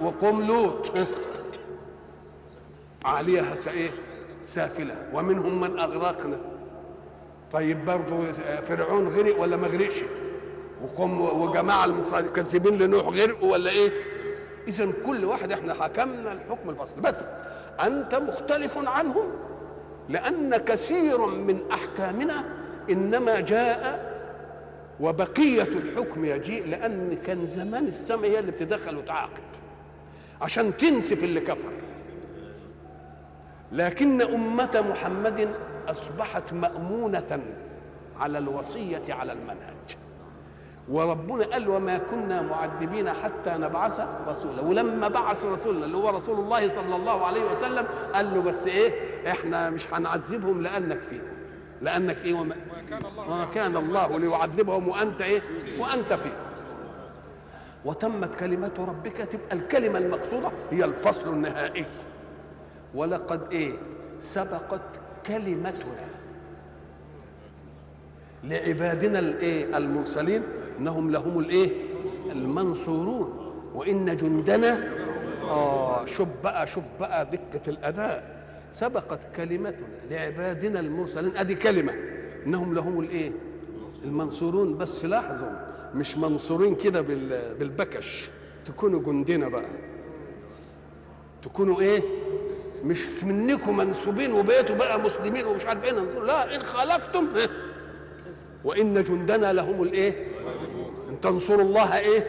وقوم 0.00 0.46
لوط. 0.46 0.92
عليها 3.04 3.54
إيه 3.66 3.90
سافلة. 4.46 4.94
ومنهم 5.12 5.60
من 5.60 5.78
أغرقنا. 5.78 6.38
طيب 7.52 7.84
برضه 7.84 8.32
فرعون 8.62 9.08
غرق 9.08 9.40
ولا 9.40 9.56
ما 9.56 9.66
غرقش؟ 9.66 10.02
وقوم 10.82 11.20
وجماعة 11.20 11.84
المكذبين 11.84 12.78
لنوح 12.78 13.06
غرقوا 13.06 13.52
ولا 13.52 13.70
إيه؟ 13.70 13.90
اذا 14.68 14.88
كل 15.06 15.24
واحد 15.24 15.52
إحنا 15.52 15.74
حكمنا 15.74 16.32
الحكم 16.32 16.70
الفصل. 16.70 17.00
بس 17.00 17.14
أنت 17.80 18.14
مختلف 18.14 18.88
عنهم 18.88 19.24
لأن 20.08 20.56
كثير 20.56 21.26
من 21.26 21.58
أحكامنا 21.72 22.44
إنما 22.90 23.40
جاء 23.40 24.16
وبقية 25.00 25.62
الحكم 25.62 26.24
يجيء 26.24 26.66
لأن 26.66 27.18
كان 27.26 27.46
زمان 27.46 27.84
السماء 27.88 28.30
هي 28.30 28.38
اللي 28.38 28.50
بتدخل 28.52 28.96
وتعاقب 28.96 29.42
عشان 30.40 30.76
تنسف 30.76 31.24
اللي 31.24 31.40
كفر. 31.40 31.72
لكن 33.72 34.22
أمة 34.22 34.84
محمد 34.90 35.48
أصبحت 35.90 36.52
مأمونة 36.52 37.40
على 38.20 38.38
الوصية 38.38 39.02
على 39.14 39.32
المنهج. 39.32 39.96
وربنا 40.88 41.44
قال 41.44 41.68
وما 41.68 41.98
كنا 41.98 42.42
معذبين 42.42 43.08
حتى 43.08 43.50
نبعث 43.50 44.00
رسولا. 44.28 44.62
ولما 44.62 45.08
بعث 45.08 45.44
رسولنا 45.44 45.84
اللي 45.86 45.96
هو 45.96 46.08
رسول 46.08 46.38
الله 46.38 46.68
صلى 46.68 46.96
الله 46.96 47.26
عليه 47.26 47.50
وسلم 47.50 47.86
قال 48.14 48.34
له 48.34 48.40
بس 48.42 48.66
إيه؟ 48.66 48.92
إحنا 49.30 49.70
مش 49.70 49.94
هنعذبهم 49.94 50.62
لأنك 50.62 50.98
فيهم. 50.98 51.22
لأنك 51.82 52.24
إيه؟ 52.24 52.34
وما 52.34 52.56
وما 53.18 53.44
كان 53.54 53.76
الله 53.76 54.18
ليعذبهم 54.18 54.88
وأنت 54.88 55.20
إيه؟ 55.20 55.42
وأنت 55.78 56.12
فيهم. 56.12 56.46
وتمت 57.84 58.34
كلمة 58.34 58.72
ربك 58.78 59.16
تبقى 59.16 59.56
الكلمة 59.56 59.98
المقصودة 59.98 60.50
هي 60.70 60.84
الفصل 60.84 61.28
النهائي. 61.28 61.86
ولقد 62.94 63.52
إيه؟ 63.52 63.72
سبقت 64.20 65.00
كلمتنا 65.26 66.06
لعبادنا 68.44 69.18
الايه؟ 69.18 69.76
المرسلين. 69.76 70.42
انهم 70.78 71.10
لهم 71.10 71.38
الايه؟ 71.38 71.70
المنصورون. 72.32 73.52
وان 73.74 74.16
جندنا 74.16 74.92
آه 75.42 76.06
شوف 76.06 76.28
بقى 76.44 76.66
شوف 76.66 76.84
بقى 77.00 77.26
دقة 77.30 77.60
الأداء. 77.68 78.36
سبقت 78.72 79.36
كلمتنا 79.36 79.86
لعبادنا 80.10 80.80
المرسلين. 80.80 81.36
أدي 81.36 81.54
كلمة. 81.54 81.92
انهم 82.46 82.74
لهم 82.74 83.00
الايه؟ 83.00 83.32
المنصورون. 84.04 84.78
بس 84.78 85.04
لاحظوا 85.04 85.50
مش 85.94 86.16
منصورين 86.18 86.74
كده 86.74 87.00
بالبكش. 87.58 88.30
تكونوا 88.64 89.02
جندنا 89.02 89.48
بقى. 89.48 89.66
تكونوا 91.42 91.80
إيه؟ 91.80 92.02
مش 92.84 93.06
منكم 93.22 93.76
منسوبين 93.76 94.32
وبقيتوا 94.32 94.76
بقى 94.76 95.00
مسلمين 95.00 95.46
ومش 95.46 95.64
عارف 95.64 95.84
إيه. 95.84 95.92
لا 96.20 96.56
إن 96.56 96.62
خالفتم 96.62 97.28
إيه؟ 97.36 97.48
وإن 98.64 99.02
جندنا 99.02 99.52
لهم 99.52 99.82
الإيه؟ 99.82 100.26
إن 101.08 101.20
تنصروا 101.20 101.62
الله 101.62 101.98
إيه؟ 101.98 102.24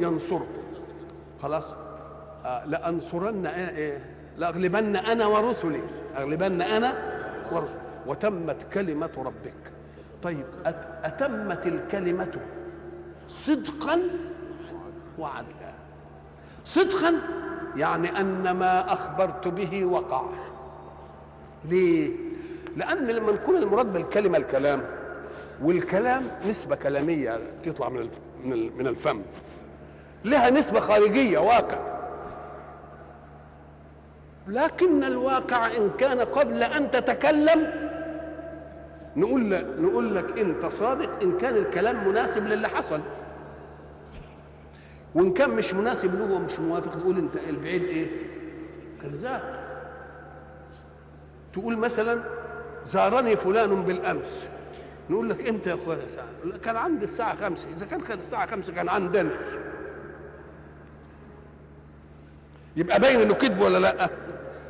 ينصركم 0.00 0.62
خلاص؟ 1.42 1.64
آه 2.44 2.64
لأنصرن 2.66 3.46
إيه, 3.46 3.68
إيه؟ 3.76 4.04
لأغلبن 4.38 4.96
أنا 4.96 5.26
ورسلي. 5.26 5.80
أغلبن 6.16 6.62
أنا 6.62 6.92
ورسلي. 7.52 7.78
وتمت 8.06 8.62
كلمة 8.72 9.10
ربك. 9.16 9.72
طيب 10.22 10.44
أتمت 11.04 11.66
الكلمة 11.66 12.32
صدقا 13.28 14.00
وعدلا. 15.18 15.70
صدقا 16.64 17.14
يعني 17.76 18.20
أن 18.20 18.50
ما 18.50 18.92
أخبرت 18.92 19.48
به 19.48 19.84
وقع. 19.84 20.22
ليه؟ 21.64 22.10
لأن 22.76 23.06
لما 23.06 23.32
نكون 23.32 23.56
المراد 23.56 23.92
بالكلمة 23.92 24.38
الكلام 24.38 24.84
والكلام 25.62 26.22
نسبة 26.48 26.76
كلامية 26.76 27.40
تطلع 27.62 27.88
من 27.88 28.08
من 28.78 28.86
الفم. 28.86 29.22
لها 30.24 30.50
نسبة 30.50 30.80
خارجية 30.80 31.38
واقع. 31.38 32.00
لكن 34.48 35.04
الواقع 35.04 35.66
إن 35.66 35.90
كان 35.98 36.20
قبل 36.20 36.62
أن 36.62 36.90
تتكلم 36.90 37.90
نقول 39.16 39.50
لك 39.50 39.66
نقول 39.78 40.14
لك 40.14 40.38
أنت 40.38 40.66
صادق 40.66 41.22
إن 41.22 41.38
كان 41.38 41.56
الكلام 41.56 42.08
مناسب 42.08 42.46
للي 42.46 42.68
حصل. 42.68 43.00
وإن 45.14 45.32
كان 45.32 45.50
مش 45.50 45.74
مناسب 45.74 46.18
له 46.18 46.32
ومش 46.32 46.58
موافق 46.58 46.96
نقول 46.96 47.18
أنت 47.18 47.36
البعيد 47.36 47.82
إيه؟ 47.82 48.06
كذاب. 49.02 49.60
تقول 51.52 51.76
مثلا 51.76 52.22
زارني 52.86 53.36
فلان 53.36 53.82
بالأمس. 53.82 54.48
نقول 55.10 55.30
لك 55.30 55.48
إمتى 55.48 55.70
يا 55.70 55.74
أخويا؟ 55.74 56.08
ساعة 56.08 56.58
كان 56.58 56.76
عندي 56.76 57.04
الساعة 57.04 57.36
خمسة. 57.36 57.68
إذا 57.76 57.86
كان 57.86 58.00
كان 58.00 58.18
الساعة 58.18 58.46
خمسة 58.46 58.72
كان 58.72 58.88
عندنا. 58.88 59.30
يبقى 62.76 63.00
باين 63.00 63.20
إنه 63.20 63.34
كذب 63.34 63.60
ولا 63.60 63.78
لأ؟ 63.78 64.10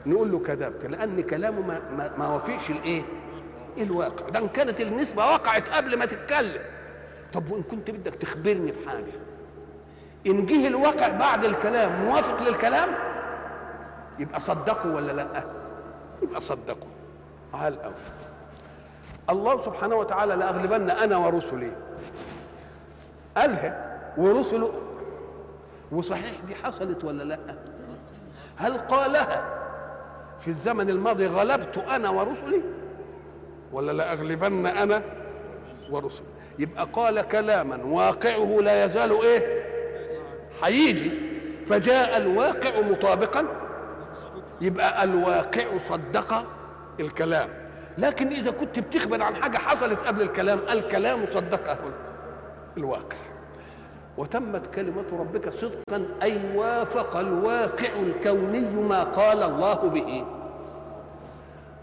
نقول 0.06 0.32
له 0.32 0.38
كذبت 0.38 0.84
لأن 0.84 1.20
كلامه 1.20 1.66
ما, 1.66 1.80
ما, 1.96 2.16
ما 2.18 2.28
وافقش 2.28 2.70
الإيه؟ 2.70 3.02
الواقع. 3.78 4.28
ده 4.28 4.38
إن 4.38 4.48
كانت 4.48 4.80
النسبة 4.80 5.26
وقعت 5.26 5.68
قبل 5.68 5.98
ما 5.98 6.06
تتكلم. 6.06 6.62
طب 7.32 7.50
وإن 7.50 7.62
كنت 7.62 7.90
بدك 7.90 8.14
تخبرني 8.14 8.72
بحاجة؟ 8.72 9.12
إن 10.26 10.46
جه 10.46 10.66
الواقع 10.66 11.08
بعد 11.08 11.44
الكلام 11.44 12.04
موافق 12.04 12.48
للكلام 12.48 12.88
يبقى 14.18 14.40
صدقوا 14.40 14.92
ولا 14.94 15.12
لأ؟ 15.12 15.44
يبقى 16.22 16.40
صدقوا. 16.40 16.88
على 17.54 17.74
الأول. 17.74 17.92
الله 19.30 19.60
سبحانه 19.62 19.96
وتعالى 19.96 20.34
لأغلبن 20.34 20.90
أنا 20.90 21.16
ورسلي. 21.16 21.72
قالها 23.36 23.98
ورسله. 24.16 24.72
وصحيح 25.92 26.32
دي 26.46 26.54
حصلت 26.54 27.04
ولا 27.04 27.22
لأ؟ 27.22 27.38
هل 28.56 28.78
قالها 28.78 29.44
في 30.40 30.48
الزمن 30.48 30.90
الماضي 30.90 31.26
غلبت 31.26 31.78
أنا 31.78 32.08
ورسلي؟ 32.10 32.62
ولا 33.72 33.92
لأغلبن 33.92 34.66
أنا 34.66 35.02
ورسلي؟ 35.90 36.26
يبقى 36.58 36.88
قال 36.92 37.22
كلاما 37.22 37.84
واقعه 37.84 38.58
لا 38.62 38.84
يزال 38.84 39.22
إيه؟ 39.24 39.69
هيجي 40.64 41.10
فجاء 41.66 42.16
الواقع 42.16 42.80
مطابقا 42.80 43.46
يبقى 44.60 45.04
الواقع 45.04 45.78
صدق 45.78 46.46
الكلام. 47.00 47.48
لكن 47.98 48.32
إذا 48.32 48.50
كنت 48.50 48.78
بتخبر 48.78 49.22
عن 49.22 49.34
حاجة 49.36 49.58
حصلت 49.58 50.00
قبل 50.00 50.22
الكلام 50.22 50.58
الكلام 50.70 51.26
صدقه 51.34 51.78
الواقع. 52.76 53.16
وتمت 54.18 54.66
كلمة 54.66 55.04
ربك 55.12 55.48
صدقا 55.48 56.06
أي 56.22 56.56
وافق 56.56 57.16
الواقع 57.16 57.88
الكوني 58.00 58.74
ما 58.74 59.02
قال 59.02 59.42
الله 59.42 59.74
به. 59.74 60.26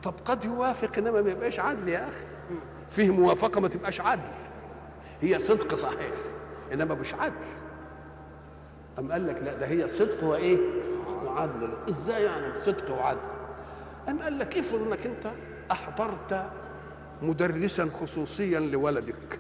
طب 0.04 0.14
قد 0.26 0.46
يوافق 0.46 0.98
إنما 0.98 1.22
ما 1.22 1.32
يبقاش 1.32 1.60
عدل 1.60 1.90
يا 1.90 2.08
أخي. 2.08 2.26
فيه 2.90 3.10
موافقة 3.10 3.62
ما 3.62 3.68
تبقاش 3.68 4.02
عدل. 4.02 4.32
هي 5.22 5.40
صدق 5.40 5.76
صحيح 5.76 6.12
إنما 6.74 6.96
مش 6.96 7.14
عدل. 7.14 7.46
أم 9.00 9.12
قال 9.12 9.28
لك 9.28 9.42
لا 9.44 9.54
ده 9.54 9.66
هي 9.68 9.88
صدق 9.88 10.24
وإيه؟ 10.24 10.58
وعدل. 11.26 11.70
إزاي 11.90 12.24
يعني 12.24 12.60
صدق 12.60 12.92
وعدل؟ 12.92 13.20
أم 14.10 14.20
قال 14.20 14.40
لك 14.40 14.58
افرض 14.58 14.82
إنك 14.82 15.06
أنت 15.06 15.32
أحضرت 15.72 16.50
مدرسا 17.22 17.90
خصوصيا 18.02 18.60
لولدك 18.60 19.40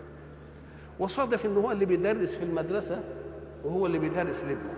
وصادف 1.00 1.46
إن 1.46 1.58
هو 1.58 1.72
اللي 1.72 1.86
بيدرس 1.86 2.36
في 2.36 2.44
المدرسة 2.44 3.00
وهو 3.66 3.86
اللي 3.86 4.00
بيدرس 4.00 4.44
لابنك. 4.44 4.78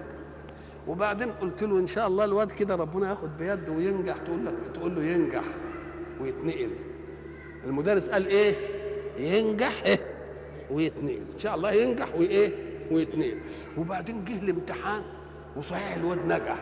وبعدين 0.88 1.32
قلت 1.32 1.63
له 1.63 1.80
إن 1.80 1.88
شاء 1.88 2.08
الله 2.08 2.26
الواد 2.26 2.52
كده 2.52 2.76
ربنا 2.76 3.10
ياخد 3.10 3.38
بيده 3.38 3.72
وينجح 3.72 4.15
تقول 4.26 4.46
لك 4.46 4.54
تقول 4.74 4.96
له 4.96 5.02
ينجح 5.04 5.44
ويتنقل. 6.22 6.70
المدرس 7.65 8.10
قال 8.10 8.28
إيه؟ 8.28 8.56
ينجح 9.18 9.84
إيه؟ 9.86 10.00
ويتنقل. 10.72 11.22
إن 11.34 11.39
شاء 11.39 11.56
الله 11.56 11.72
ينجح 11.72 12.15
وإيه؟ 12.15 12.69
ويتنقل 12.91 13.38
وبعدين 13.78 14.25
جه 14.25 14.38
الامتحان 14.38 15.02
وصحيح 15.56 15.95
الواد 15.95 16.25
نجح. 16.25 16.58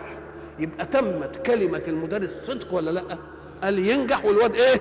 يبقى 0.60 0.86
تمت 0.86 1.36
كلمة 1.46 1.82
المدرس 1.88 2.32
صدق 2.44 2.74
ولا 2.74 2.92
لأ؟ 2.92 3.18
قال 3.64 3.80
ينجح 3.80 4.26
والواد 4.26 4.56
إيه؟ 4.56 4.80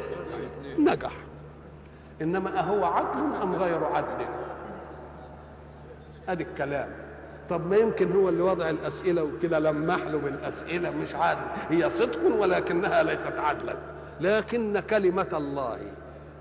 نجح. 0.78 1.12
إنما 2.22 2.58
أهو 2.60 2.84
عدل 2.84 3.42
أم 3.42 3.54
غير 3.54 3.84
عدل؟ 3.84 4.26
أدي 6.28 6.44
الكلام. 6.44 6.88
طب 7.48 7.66
ما 7.70 7.76
يمكن 7.76 8.12
هو 8.12 8.28
اللي 8.28 8.42
وضع 8.42 8.70
الأسئلة 8.70 9.24
وكده 9.24 9.58
لمح 9.58 10.02
له 10.06 10.18
بالأسئلة 10.18 10.90
مش 10.90 11.14
عادل. 11.14 11.40
هي 11.70 11.90
صدق 11.90 12.40
ولكنها 12.40 13.02
ليست 13.02 13.32
عدلا. 13.38 13.76
لكن 14.20 14.80
كلمة 14.80 15.26
الله 15.32 15.78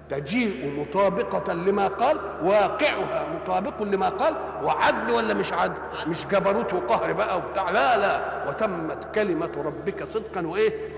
تجيء 0.10 0.74
مطابقة 0.80 1.54
لما 1.54 1.88
قال 1.88 2.20
واقعها 2.44 3.26
مطابق 3.36 3.82
لما 3.82 4.10
قال 4.10 4.34
وعدل 4.64 5.14
ولا 5.14 5.34
مش 5.34 5.54
عدل؟ 5.54 5.82
مش 6.08 6.26
جبروت 6.26 6.74
وقهر 6.74 7.14
بقى 7.14 7.38
وبتاع. 7.38 7.70
لا 7.72 7.98
لا. 7.98 8.50
وتمت 8.50 9.16
كلمة 9.16 9.50
ربك 9.58 10.04
صدقا 10.04 10.48
وإيه؟ 10.48 10.90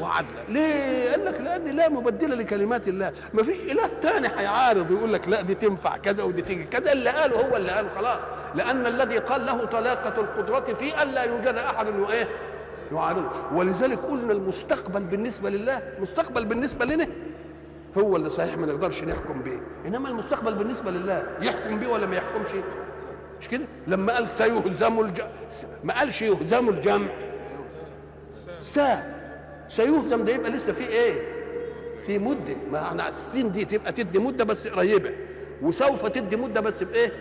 وعدلا. 0.00 0.42
ليه؟ 0.48 1.10
قال 1.10 1.24
لك 1.24 1.40
لأن 1.40 1.64
لا 1.64 1.88
مبدلة 1.88 2.36
لكلمات 2.36 2.88
الله. 2.88 3.12
ما 3.34 3.42
فيش 3.42 3.58
إله 3.58 3.90
تاني 4.02 4.28
هيعارض 4.36 4.90
ويقول 4.90 5.12
لك 5.12 5.28
لا 5.28 5.42
دي 5.42 5.54
تنفع 5.54 5.96
كذا 5.96 6.22
ودي 6.22 6.42
تيجي 6.42 6.64
كذا. 6.64 6.92
اللي 6.92 7.10
قاله 7.10 7.48
هو 7.48 7.56
اللي 7.56 7.72
قاله 7.72 7.88
خلاص. 7.96 8.18
لأن 8.54 8.86
الذي 8.86 9.18
قال 9.18 9.46
له 9.46 9.64
طلاقة 9.64 10.20
القدرة 10.20 10.74
في 10.74 11.02
ألا 11.02 11.22
يوجد 11.24 11.54
أحد 11.54 11.86
إيه؟ 11.86 12.28
يعارض. 12.92 13.24
ولذلك 13.52 13.98
قلنا 13.98 14.32
المستقبل 14.32 15.00
بالنسبة 15.04 15.50
لله. 15.50 15.82
مستقبل 16.00 16.44
بالنسبة 16.44 16.84
لنا 16.84 17.06
هو 17.98 18.16
اللي 18.16 18.30
صحيح 18.30 18.56
ما 18.58 18.66
نقدرش 18.66 19.02
نحكم 19.04 19.42
به 19.42 19.60
إنما 19.86 20.08
المستقبل 20.08 20.54
بالنسبة 20.54 20.90
لله 20.90 21.26
يحكم 21.42 21.78
به 21.78 21.88
ولا 21.88 22.06
ما 22.06 22.16
يحكمش؟ 22.16 22.48
مش 23.40 23.48
كده؟ 23.48 23.64
لما 23.86 24.14
قال 24.14 24.28
سيهزم 24.28 25.00
الج... 25.00 25.22
ما 25.84 25.98
قالش 25.98 26.22
يهزم 26.22 26.68
الجمع. 26.68 27.08
سا. 28.60 29.16
سيهزم 29.68 30.24
ده 30.24 30.32
يبقى 30.32 30.50
لسه 30.50 30.72
في 30.72 30.88
إيه؟ 30.88 31.36
في 32.06 32.18
مدة. 32.18 32.56
معنى 32.72 33.08
السين 33.08 33.52
دي 33.52 33.64
تبقى 33.64 33.92
تدي 33.92 34.18
مدة 34.18 34.44
بس 34.44 34.68
قريبة. 34.68 35.10
وسوف 35.62 36.06
تدي 36.08 36.36
مدة 36.36 36.60
بس 36.60 36.82
بإيه؟ 36.82 37.12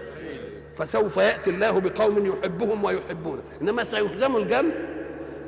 فسوف 0.74 1.18
يأتي 1.18 1.50
الله 1.50 1.80
بقوم 1.80 2.26
يحبهم 2.26 2.84
ويحبونه. 2.84 3.42
إنما 3.62 3.84
سيهزم 3.84 4.36
الجمع. 4.38 4.74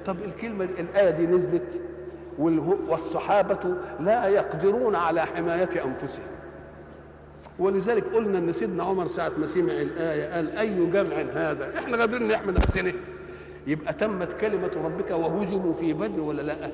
طب 0.06 0.18
الكلمة 0.26 0.64
الايه 0.80 1.10
دي 1.10 1.28
نزلت. 1.28 1.82
والصحابة 2.40 3.76
لا 4.00 4.28
يقدرون 4.28 4.96
على 4.96 5.26
حماية 5.26 5.70
أنفسهم. 5.86 6.26
ولذلك 7.60 8.04
قلنا 8.14 8.38
إن 8.38 8.54
سيدنا 8.54 8.84
عمر 8.84 9.08
ساعة 9.08 9.32
ما 9.38 9.48
سمع 9.48 9.72
الآية 9.74 10.34
قال 10.34 10.58
أي 10.58 10.86
جمع 10.86 11.16
هذا؟ 11.34 11.80
إحنا 11.80 11.98
قادرين 11.98 12.28
نحمي 12.28 12.52
نفسنا 12.52 12.94
يبقى 13.68 13.94
تمت 13.94 14.32
كلمة 14.42 14.72
ربك 14.86 15.12
وهزموا 15.12 15.74
في 15.74 15.94
بدر 15.94 16.22
ولا 16.22 16.42
لأ؟ 16.42 16.70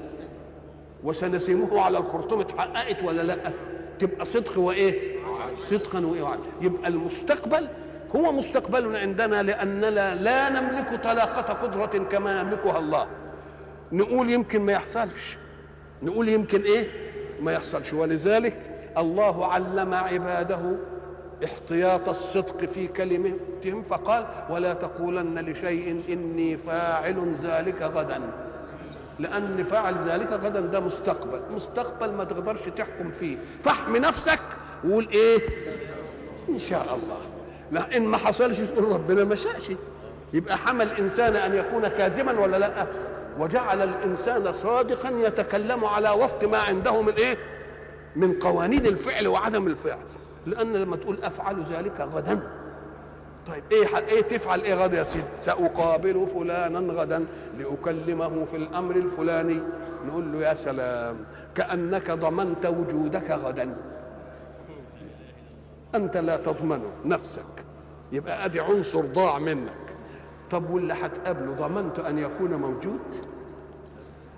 وسنسمه 1.03 1.81
على 1.81 1.97
الخرطوم 1.97 2.39
اتحققت 2.39 3.03
ولا 3.03 3.21
لأ؟ 3.21 3.51
تبقى 3.99 4.25
صدق 4.25 4.59
وإيه؟ 4.59 5.17
صدقا 5.61 6.05
وإيه 6.05 6.37
يبقى 6.61 6.87
المستقبل 6.87 7.67
هو 8.15 8.31
مستقبل 8.31 8.95
عندنا 8.95 9.43
لأننا 9.43 10.15
لا 10.15 10.49
نملك 10.49 11.03
طلاقة 11.03 11.53
قدرة 11.53 11.85
كما 12.03 12.41
يملكها 12.41 12.79
الله. 12.79 13.07
نقول 13.91 14.29
يمكن 14.29 14.61
ما 14.61 14.71
يحصلش. 14.71 15.37
نقول 16.03 16.29
يمكن 16.29 16.61
إيه؟ 16.61 16.87
ما 17.41 17.51
يحصلش. 17.53 17.93
ولذلك 17.93 18.57
الله 18.97 19.45
علم 19.45 19.93
عباده 19.93 20.75
احتياط 21.43 22.09
الصدق 22.09 22.65
في 22.65 22.87
كلمتهم 22.87 23.83
فقال 23.83 24.25
ولا 24.49 24.73
تقولن 24.73 25.39
لشيء 25.39 26.03
إني 26.09 26.57
فاعل 26.57 27.35
ذلك 27.43 27.81
غدا. 27.81 28.21
لأن 29.19 29.63
فاعل 29.63 29.95
ذلك 30.07 30.31
غدا 30.31 30.59
ده 30.61 30.79
مستقبل. 30.79 31.41
مستقبل 31.51 32.13
ما 32.13 32.23
تقدرش 32.23 32.61
تحكم 32.61 33.11
فيه. 33.11 33.37
فاحمي 33.61 33.99
نفسك 33.99 34.41
وقول 34.87 35.07
إيه؟ 35.13 35.39
إن 36.49 36.59
شاء 36.59 36.83
الله. 36.83 37.17
لا 37.71 37.97
إن 37.97 38.05
ما 38.05 38.17
حصلش 38.17 38.57
تقول 38.57 38.91
ربنا 38.91 39.23
ما 39.23 39.35
شاءش. 39.35 39.71
يبقى 40.33 40.57
حمى 40.57 40.83
الإنسان 40.83 41.35
أن 41.35 41.55
يكون 41.55 41.87
كاذبا 41.87 42.39
ولا 42.39 42.57
لأ؟ 42.57 42.87
وجعل 43.39 43.81
الإنسان 43.81 44.53
صادقا 44.53 45.09
يتكلم 45.09 45.85
على 45.85 46.09
وفق 46.09 46.43
ما 46.43 46.57
عنده 46.57 47.01
من 47.01 47.13
إيه؟ 47.13 47.37
من 48.15 48.39
قوانين 48.39 48.85
الفعل 48.85 49.27
وعدم 49.27 49.67
الفعل. 49.67 49.99
لأن 50.45 50.73
لما 50.73 50.95
تقول 50.95 51.23
أفعل 51.23 51.63
ذلك 51.63 51.99
غدا. 52.01 52.39
طيب 53.47 53.63
إيه 53.71 53.97
إيه 53.97 54.21
تفعل 54.21 54.61
إيه 54.61 54.73
غدا 54.73 54.97
يا 54.97 55.03
سيدي؟ 55.03 55.25
سأقابل 55.39 56.27
فلانا 56.27 56.93
غدا 56.93 57.25
لأكلمه 57.57 58.45
في 58.45 58.57
الأمر 58.57 58.95
الفلاني. 58.95 59.59
نقول 60.07 60.31
له 60.33 60.39
يا 60.39 60.53
سلام 60.53 61.15
كأنك 61.55 62.11
ضمنت 62.11 62.65
وجودك 62.65 63.31
غدا. 63.31 63.75
أنت 65.95 66.17
لا 66.17 66.37
تضمنه 66.37 66.91
نفسك. 67.05 67.65
يبقى 68.11 68.45
أدي 68.45 68.59
عنصر 68.59 69.05
ضاع 69.05 69.39
منك. 69.39 69.82
طب 70.49 70.69
واللي 70.69 70.93
هتقابله 70.93 71.53
ضمنت 71.53 71.99
أن 71.99 72.17
يكون 72.19 72.53
موجود؟ 72.53 72.99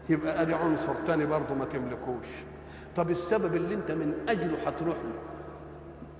يبقى 0.10 0.42
أدي 0.42 0.54
عنصر 0.54 0.94
تاني 1.06 1.26
برضه 1.26 1.56
ما 1.56 1.66
تملكوش. 1.66 2.28
طب 2.96 3.10
السبب 3.12 3.56
اللي 3.56 3.76
أنت 3.76 3.92
من 3.92 4.14
أجله 4.30 4.58
هتروح 4.68 4.96
له 4.98 5.12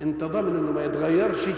أنت 0.02 0.24
ضامن 0.24 0.56
إنه 0.56 0.72
ما 0.72 0.84
يتغيرش؟ 0.84 1.48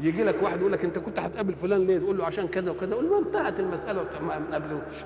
يجي 0.00 0.24
لك 0.24 0.42
واحد 0.42 0.60
يقول 0.60 0.72
لك 0.72 0.84
أنت 0.84 0.98
كنت 0.98 1.18
هتقابل 1.18 1.54
فلان 1.54 1.86
ليه؟ 1.86 1.98
تقول 1.98 2.18
له 2.18 2.24
عشان 2.24 2.48
كذا 2.48 2.70
وكذا. 2.70 2.90
يقول 2.90 3.10
له 3.10 3.18
انتهت 3.18 3.60
المسألة 3.60 4.04
ما 4.20 4.38
نقابلوش 4.38 5.04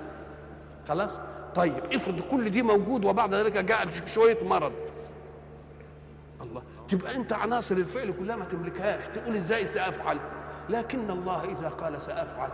خلاص؟ 0.89 1.11
طيب 1.55 1.85
افرض 1.95 2.21
كل 2.21 2.51
دي 2.51 2.63
موجود 2.63 3.05
وبعد 3.05 3.35
ذلك 3.35 3.53
جاء 3.53 3.89
شوية 4.07 4.39
مرض. 4.49 4.73
الله. 6.43 6.63
تبقى 6.89 7.17
أنت 7.17 7.33
عناصر 7.33 7.75
الفعل 7.75 8.15
كلها 8.19 8.37
ما 8.37 8.45
تملكهاش. 8.45 9.05
تقول 9.15 9.37
إزاي 9.37 9.69
سأفعل؟ 9.69 10.19
لكن 10.71 11.11
الله 11.11 11.45
إذا 11.45 11.69
قال 11.69 12.03
سأفعل. 12.03 12.51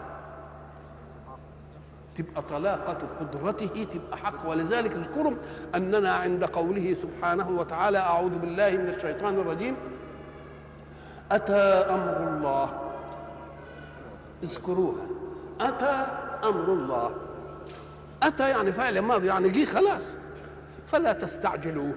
تبقى 2.14 2.42
طلاقة 2.42 2.98
قدرته 3.20 3.84
تبقى 3.84 4.18
حق. 4.18 4.48
ولذلك 4.50 4.92
اذكروا 4.92 5.32
أننا 5.74 6.12
عند 6.12 6.44
قوله 6.44 6.94
سبحانه 6.94 7.48
وتعالى 7.48 7.98
أعوذ 7.98 8.30
بالله 8.38 8.70
من 8.70 8.88
الشيطان 8.88 9.34
الرجيم. 9.34 9.76
أتى 11.32 11.52
أمر 11.90 12.28
الله. 12.28 12.70
اذكروها 14.42 15.06
أتى 15.60 16.06
أمر 16.44 16.72
الله. 16.72 17.10
أتى 18.22 18.50
يعني 18.50 18.72
فعل 18.72 18.98
ماضي 18.98 19.26
يعني 19.26 19.48
جه 19.48 19.64
خلاص. 19.64 20.10
فلا 20.86 21.12
تستعجلوه. 21.12 21.94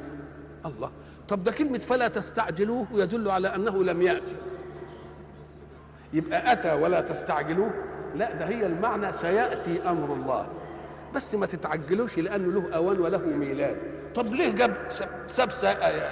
الله. 0.66 0.92
طب 1.28 1.44
ده 1.44 1.52
كلمة 1.52 1.80
فلا 1.80 2.08
تستعجلوه 2.08 2.88
يدل 2.94 3.30
على 3.30 3.56
أنه 3.56 3.84
لم 3.84 4.02
يأتي. 4.02 4.36
يبقى 6.14 6.52
أتى 6.52 6.74
ولا 6.74 7.02
تستعجلوه؟ 7.02 7.72
لا 8.16 8.34
ده 8.34 8.46
هي 8.46 8.66
المعنى 8.66 9.14
سيأتي 9.14 9.90
أمر 9.90 10.14
الله. 10.14 10.48
بس 11.16 11.36
ما 11.36 11.46
تتعجلوش 11.46 12.18
لأنه 12.18 12.62
له 12.62 12.76
أوان 12.76 13.00
وله 13.00 13.18
ميلاد 13.18 13.78
طب 14.16 14.34
ليه 14.34 14.52
جاب 14.52 14.76
سب 15.28 15.50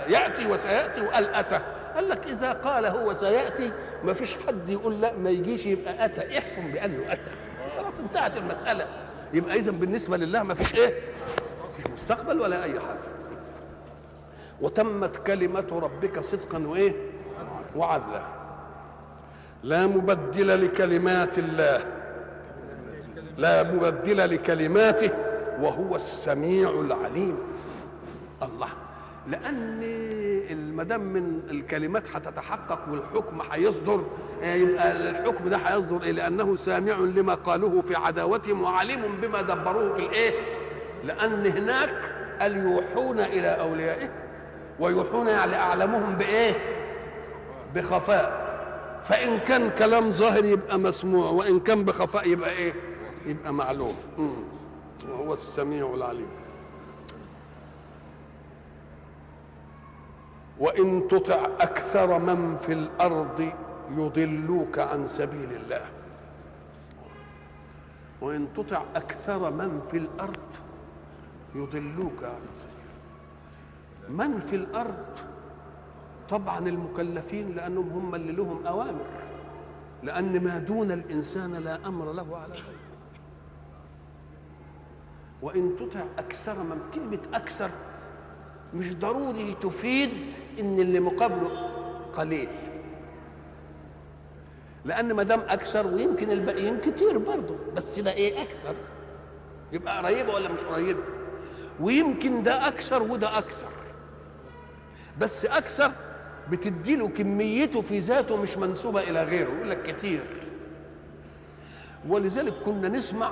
يأتي 0.08 0.52
وسيأتي 0.52 1.02
وقال 1.02 1.36
أتى؟ 1.36 1.60
قال 1.96 2.10
لك 2.10 2.28
إذا 2.28 2.52
قال 2.54 2.86
هو 2.86 3.14
سيأتي 3.14 3.72
ما 4.04 4.14
فيش 4.14 4.36
حد 4.48 4.70
يقول 4.70 5.02
لا 5.02 5.14
ما 5.18 5.30
يجيش 5.30 5.66
يبقى 5.66 6.06
أتى. 6.06 6.38
احكم 6.38 6.72
بأنه 6.72 7.14
أتى. 7.14 7.32
خلاص 7.78 8.00
انتهت 8.00 8.38
المسألة. 8.38 8.86
يبقى 9.34 9.56
إذا 9.56 9.72
بالنسبة 9.72 10.18
لله 10.18 10.44
ما 10.44 10.54
فيش 10.54 10.76
إيه؟ 10.76 10.94
مستقبل 11.94 12.40
ولا 12.40 12.64
أي 12.64 12.80
حاجة. 12.80 13.00
وتمت 14.62 15.16
كلمة 15.18 15.68
ربك 15.72 16.20
صدقا 16.20 16.68
وإيه؟ 16.68 16.94
وعدلا. 17.76 18.39
لا 19.64 19.88
مبدل 19.88 20.66
لكلمات 20.66 21.38
الله. 21.40 21.86
لا 23.38 23.64
مبدل 23.64 24.18
لكلماته 24.18 25.12
وهو 25.62 25.96
السميع 25.96 26.70
العليم. 26.70 27.38
الله. 28.42 28.68
لأن 29.28 29.80
ما 30.76 30.84
دام 30.84 31.02
من 31.02 31.42
الكلمات 31.52 32.16
هتتحقق 32.16 32.80
والحكم 32.92 33.42
هيصدر 33.52 34.04
يبقى 34.44 34.92
الحكم 34.92 35.50
ده 35.50 35.58
هيصدر 35.58 36.04
إيه؟ 36.04 36.12
لأنه 36.12 36.56
سامع 36.56 36.94
لما 36.98 37.34
قالوه 37.34 37.82
في 37.82 37.96
عداوتهم 37.96 38.62
وعليم 38.64 39.02
بما 39.22 39.42
دبروه 39.42 39.94
في 39.94 40.00
الإيه؟ 40.02 40.32
لأن 41.04 41.46
هناك 41.48 41.94
قال 42.42 42.58
يوحون 42.58 43.20
إلى 43.20 43.48
اوليائهم 43.48 44.10
ويوحون 44.80 45.28
يعني 45.28 45.56
أعلمهم 45.56 46.16
بإيه؟ 46.16 46.54
بخفاء. 47.76 48.49
فإن 49.04 49.40
كان 49.40 49.70
كلام 49.70 50.12
ظاهر 50.12 50.46
يبقى 50.46 50.80
مسموع 50.80 51.30
وإن 51.30 51.60
كان 51.60 51.86
بخفاء 51.86 52.28
يبقى 52.28 52.50
إيه؟ 52.52 52.74
يبقى 53.26 53.54
معلوم. 53.54 53.96
وهو 55.10 55.34
السميع 55.34 55.94
العليم. 55.94 56.28
وإن 60.60 61.08
تطع 61.08 61.46
أكثر 61.62 62.20
من 62.20 62.56
في 62.58 62.74
الأرض 62.74 63.52
يضلوك 63.98 64.80
عن 64.80 65.08
سبيل 65.08 65.54
الله. 65.54 65.86
وإن 68.22 68.48
تطع 68.54 68.82
أكثر 68.96 69.52
من 69.52 69.82
في 69.92 69.98
الأرض 69.98 70.40
يضلوك 71.56 72.24
عن 72.24 72.42
سبيل 72.54 72.74
من 74.10 74.40
في 74.40 74.56
الأرض 74.56 75.06
طبعا 76.30 76.60
المكلفين 76.70 77.56
لأنهم 77.56 77.90
هم 77.90 78.16
اللي 78.16 78.32
لهم 78.32 78.66
أوامر. 78.68 79.06
لأن 80.04 80.44
ما 80.44 80.58
دون 80.60 80.92
الإنسان 80.92 81.54
لا 81.56 81.88
أمر 81.88 82.12
له 82.14 82.38
على 82.38 82.54
غيره. 82.54 82.90
وإن 85.42 85.76
تطع 85.80 86.04
أكثر 86.18 86.64
من 86.64 86.80
كلمة 86.94 87.20
أكثر 87.34 87.72
مش 88.74 88.96
ضروري 88.96 89.56
تفيد 89.62 90.34
إن 90.60 90.80
اللي 90.80 91.00
مقابله 91.00 91.70
قليل. 92.14 92.50
لأن 94.86 95.14
ما 95.14 95.24
دام 95.24 95.40
أكثر 95.40 95.88
ويمكن 95.88 96.32
الباقيين 96.32 96.78
كتير 96.80 97.18
برضه 97.18 97.56
بس 97.76 98.00
ده 98.00 98.12
إيه 98.12 98.42
أكثر؟ 98.42 98.76
يبقى 99.74 99.98
قريبة 100.04 100.34
ولا 100.34 100.52
مش 100.52 100.60
قريبة؟ 100.60 101.04
ويمكن 101.80 102.44
ده 102.44 102.68
أكثر 102.68 103.04
وده 103.04 103.38
أكثر. 103.38 103.68
بس 105.20 105.46
أكثر 105.46 105.92
بتديله 106.52 107.08
كميته 107.08 107.82
في 107.82 108.00
ذاته 108.00 108.38
مش 108.42 108.58
منسوبة 108.58 109.02
إلى 109.02 109.24
غيره 109.24 109.50
يقول 109.50 109.70
لك 109.70 109.84
كتير. 109.96 110.22
ولذلك 112.08 112.54
كنا 112.66 112.88
نسمع 112.90 113.32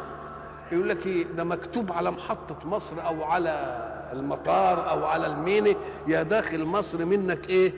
يقول 0.72 0.90
لك 0.90 1.06
إيه 1.08 1.24
ده 1.38 1.44
مكتوب 1.44 1.92
على 1.92 2.12
محطة 2.12 2.70
مصر 2.70 3.06
أو 3.08 3.24
على 3.24 3.84
المطار 4.14 4.90
أو 4.90 5.06
على 5.06 5.28
الميني 5.28 5.76
يا 6.08 6.24
داخل 6.24 6.66
مصر 6.66 7.06
منك 7.06 7.50
إيه؟ 7.50 7.74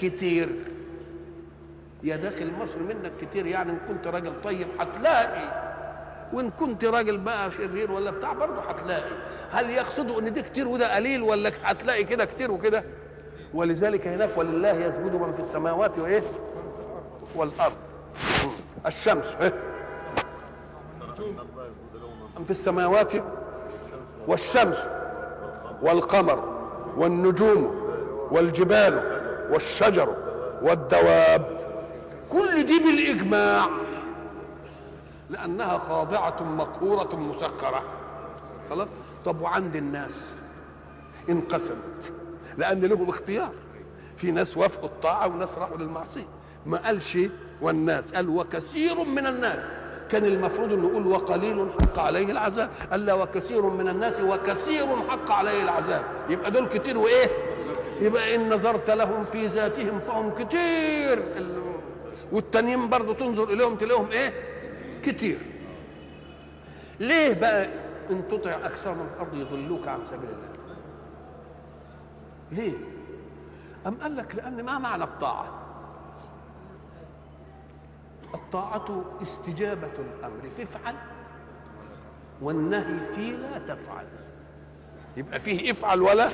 كتير. 0.00 0.48
يا 2.02 2.16
داخل 2.16 2.50
مصر 2.60 2.78
منك 2.78 3.12
كتير 3.20 3.46
يعني 3.46 3.72
إن 3.72 3.78
كنت 3.88 4.06
راجل 4.06 4.32
طيب 4.44 4.66
هتلاقي. 4.78 5.66
وإن 6.32 6.50
كنت 6.50 6.84
راجل 6.84 7.18
بقى 7.18 7.50
شرير 7.50 7.92
ولا 7.92 8.10
بتاع 8.10 8.32
برضه 8.32 8.60
هتلاقي. 8.60 9.10
هل 9.50 9.70
يقصدوا 9.70 10.20
إن 10.20 10.32
ده 10.34 10.40
كتير 10.40 10.68
وده 10.68 10.94
قليل 10.96 11.22
ولا 11.22 11.50
هتلاقي 11.64 12.04
كده 12.04 12.24
كتير 12.24 12.50
وكده؟ 12.52 12.84
ولذلك 13.56 14.06
هناك 14.06 14.30
ولله 14.36 14.70
يسجد 14.70 15.12
من 15.14 15.34
في 15.36 15.42
السماوات 15.42 15.98
وإيه؟ 15.98 16.22
والأرض. 17.34 17.72
الشمس. 18.86 19.36
إيه؟ 19.40 19.52
من 22.38 22.44
في 22.44 22.50
السماوات 22.50 23.12
والشمس 24.28 24.88
والقمر 25.82 26.44
والنجوم 26.96 27.88
والجبال 28.30 29.20
والشجر 29.50 30.14
والدواب. 30.62 31.60
كل 32.32 32.66
دي 32.66 32.78
بالإجماع. 32.78 33.66
لأنها 35.30 35.78
خاضعة 35.78 36.42
مقهورة 36.42 37.16
مسخرة. 37.16 37.82
خلاص؟ 38.70 38.88
طب 39.24 39.40
وعند 39.40 39.76
الناس؟ 39.76 40.34
انقسمت. 41.28 42.12
لأن 42.58 42.80
لهم 42.80 43.08
اختيار. 43.08 43.52
في 44.16 44.30
ناس 44.30 44.56
وافقوا 44.56 44.88
الطاعة 44.88 45.28
وناس 45.28 45.58
راحوا 45.58 45.76
للمعصية. 45.76 46.28
ما 46.66 46.78
قالش 46.78 47.18
والناس 47.62 48.12
قال 48.12 48.28
وكثير 48.28 49.04
من 49.04 49.26
الناس. 49.26 49.62
كان 50.08 50.24
المفروض 50.24 50.72
إنه 50.72 50.88
يقول 50.88 51.06
وقليل 51.06 51.68
حق 51.80 51.98
عليه 51.98 52.30
العذاب. 52.32 52.70
قال 52.90 53.06
لا 53.06 53.14
وكثير 53.14 53.62
من 53.62 53.88
الناس 53.88 54.20
وكثير 54.20 54.86
حق 55.08 55.30
عليه 55.30 55.62
العذاب. 55.62 56.04
يبقى 56.30 56.50
دول 56.50 56.66
كتير 56.66 56.98
وإيه؟ 56.98 57.28
يبقى 58.00 58.34
إن 58.34 58.48
نظرت 58.54 58.90
لهم 58.90 59.24
في 59.24 59.46
ذاتهم 59.46 60.00
فهم 60.00 60.30
كتير. 60.30 61.22
والتانيين 62.32 62.88
برضه 62.88 63.14
تنظر 63.14 63.50
إليهم 63.50 63.76
تلاقيهم 63.76 64.10
إيه؟ 64.10 64.32
كتير. 65.02 65.38
ليه 67.00 67.40
بقى 67.40 67.68
إن 68.10 68.28
تطع 68.28 68.50
أكثر 68.50 68.94
من 68.94 69.06
الأرض 69.14 69.34
يضلوك 69.34 69.88
عن 69.88 70.04
سبيل 70.04 70.28
الله؟ 70.28 70.55
ليه؟ 72.52 72.72
أم 73.86 73.94
قال 74.02 74.16
لك 74.16 74.34
لأن 74.34 74.64
ما 74.64 74.78
معنى 74.78 75.04
الطاعة؟ 75.04 75.46
الطاعة 78.34 79.04
استجابة 79.22 79.90
الأمر 79.98 80.50
فافعل. 80.50 80.94
والنهي 82.42 83.14
فيه 83.14 83.32
لا 83.32 83.58
تفعل. 83.58 84.06
يبقى 85.16 85.40
فيه 85.40 85.70
افعل 85.70 86.02
ولا؟ 86.02 86.28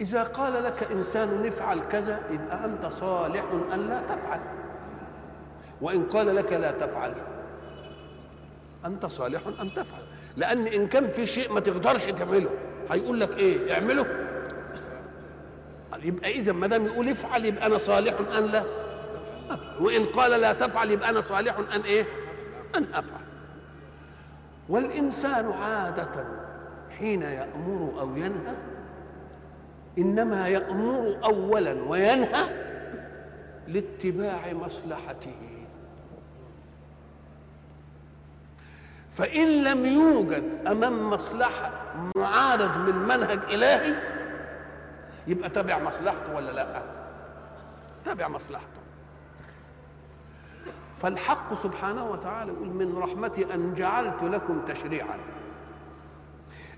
إذا 0.00 0.22
قال 0.22 0.64
لك 0.64 0.82
إنسان 0.92 1.46
افعل 1.46 1.80
كذا 1.80 2.20
يبقى 2.30 2.64
أنت 2.64 2.86
صالح 2.86 3.44
أن 3.72 3.80
لا 3.88 4.00
تفعل. 4.00 4.40
وإن 5.80 6.02
قال 6.04 6.36
لك 6.36 6.52
لا 6.52 6.70
تفعل 6.70 7.14
أنت 8.84 9.06
صالح 9.06 9.40
أن 9.60 9.74
تفعل. 9.74 10.02
لأن 10.36 10.66
إن 10.66 10.88
كان 10.88 11.08
في 11.08 11.26
شيء 11.26 11.52
ما 11.52 11.60
تقدرش 11.60 12.04
تعمله 12.04 12.50
هيقول 12.90 13.20
لك 13.20 13.36
إيه؟ 13.38 13.74
اعمله. 13.74 14.25
يبقى 16.02 16.30
إذا 16.32 16.52
ما 16.52 16.66
دام 16.66 16.86
يقول 16.86 17.08
افعل 17.08 17.44
يبقى 17.44 17.66
أنا 17.66 17.78
صالح 17.78 18.14
أن 18.38 18.44
لا؟ 18.44 18.64
أفعل. 19.50 19.76
وإن 19.82 20.04
قال 20.04 20.40
لا 20.40 20.52
تفعل 20.52 20.90
يبقى 20.90 21.10
أنا 21.10 21.20
صالح 21.20 21.58
أن 21.74 21.80
إيه؟ 21.80 22.04
أن 22.76 22.86
أفعل. 22.94 23.20
والإنسان 24.68 25.52
عادة 25.52 26.24
حين 26.98 27.22
يأمر 27.22 28.00
أو 28.00 28.16
ينهى 28.16 28.54
إنما 29.98 30.48
يأمر 30.48 31.18
أولا 31.24 31.72
وينهى 31.72 32.44
لاتباع 33.68 34.52
مصلحته. 34.52 35.36
فإن 39.10 39.64
لم 39.64 39.86
يوجد 39.86 40.44
أمام 40.66 41.10
مصلحة 41.10 41.70
معارض 42.16 42.78
من 42.78 42.94
منهج 42.94 43.38
إلهي 43.50 43.94
يبقى 45.26 45.50
تبع 45.50 45.78
مصلحته 45.78 46.34
ولا 46.36 46.52
لا؟ 46.52 46.82
تبع 48.04 48.28
مصلحته. 48.28 48.66
فالحق 50.96 51.62
سبحانه 51.62 52.10
وتعالى 52.10 52.52
يقول 52.52 52.68
من 52.68 52.98
رحمتي 52.98 53.54
أن 53.54 53.74
جعلت 53.74 54.22
لكم 54.22 54.60
تشريعا. 54.68 55.18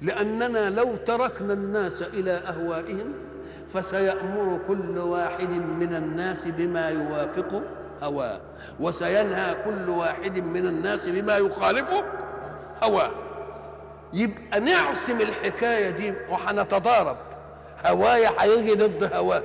لأننا 0.02 0.70
لو 0.70 0.96
تركنا 0.96 1.52
الناس 1.52 2.02
إلى 2.02 2.30
أهوائهم 2.30 3.14
فسيأمر 3.72 4.60
كل 4.68 4.98
واحد 4.98 5.50
من 5.50 5.94
الناس 5.94 6.44
بما 6.46 6.88
يوافق 6.88 7.62
هواه 8.02 8.40
وسينهى 8.80 9.64
كل 9.64 9.88
واحد 9.88 10.38
من 10.38 10.66
الناس 10.66 11.08
بما 11.08 11.36
يخالفه 11.36 12.04
هواه. 12.82 13.10
يبقى 14.12 14.60
نعصم 14.60 15.20
الحكاية 15.20 15.90
دي 15.90 16.14
وحنتضارب. 16.30 17.16
هوايا 17.86 18.30
هيجي 18.38 18.74
ضد 18.74 19.14
هواك. 19.14 19.44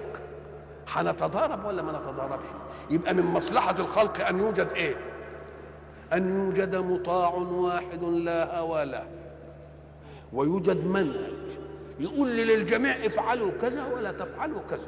هنتضارب 0.94 1.66
ولا 1.66 1.82
ما 1.82 1.92
نتضاربش؟ 1.92 2.46
يبقى 2.90 3.14
من 3.14 3.24
مصلحة 3.24 3.76
الخلق 3.80 4.28
أن 4.28 4.40
يوجد 4.40 4.68
إيه؟ 4.76 4.96
أن 6.14 6.46
يوجد 6.46 6.76
مطاع 6.76 7.34
واحد 7.34 8.04
لا 8.04 8.60
هوى 8.60 8.86
له. 8.86 9.04
ويوجد 10.34 10.86
منهج 10.86 11.60
يقول 12.00 12.30
للجميع 12.30 13.06
افعلوا 13.06 13.52
كذا 13.62 13.86
ولا 13.86 14.12
تفعلوا 14.12 14.62
كذا. 14.70 14.88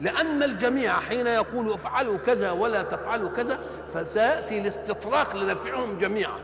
لأن 0.00 0.42
الجميع 0.42 1.00
حين 1.00 1.26
يقول 1.26 1.72
افعلوا 1.72 2.16
كذا 2.18 2.50
ولا 2.50 2.82
تفعلوا 2.82 3.28
كذا 3.28 3.58
فسيأتي 3.94 4.60
الاستطراق 4.60 5.36
لنفعهم 5.36 5.98
جميعا. 5.98 6.38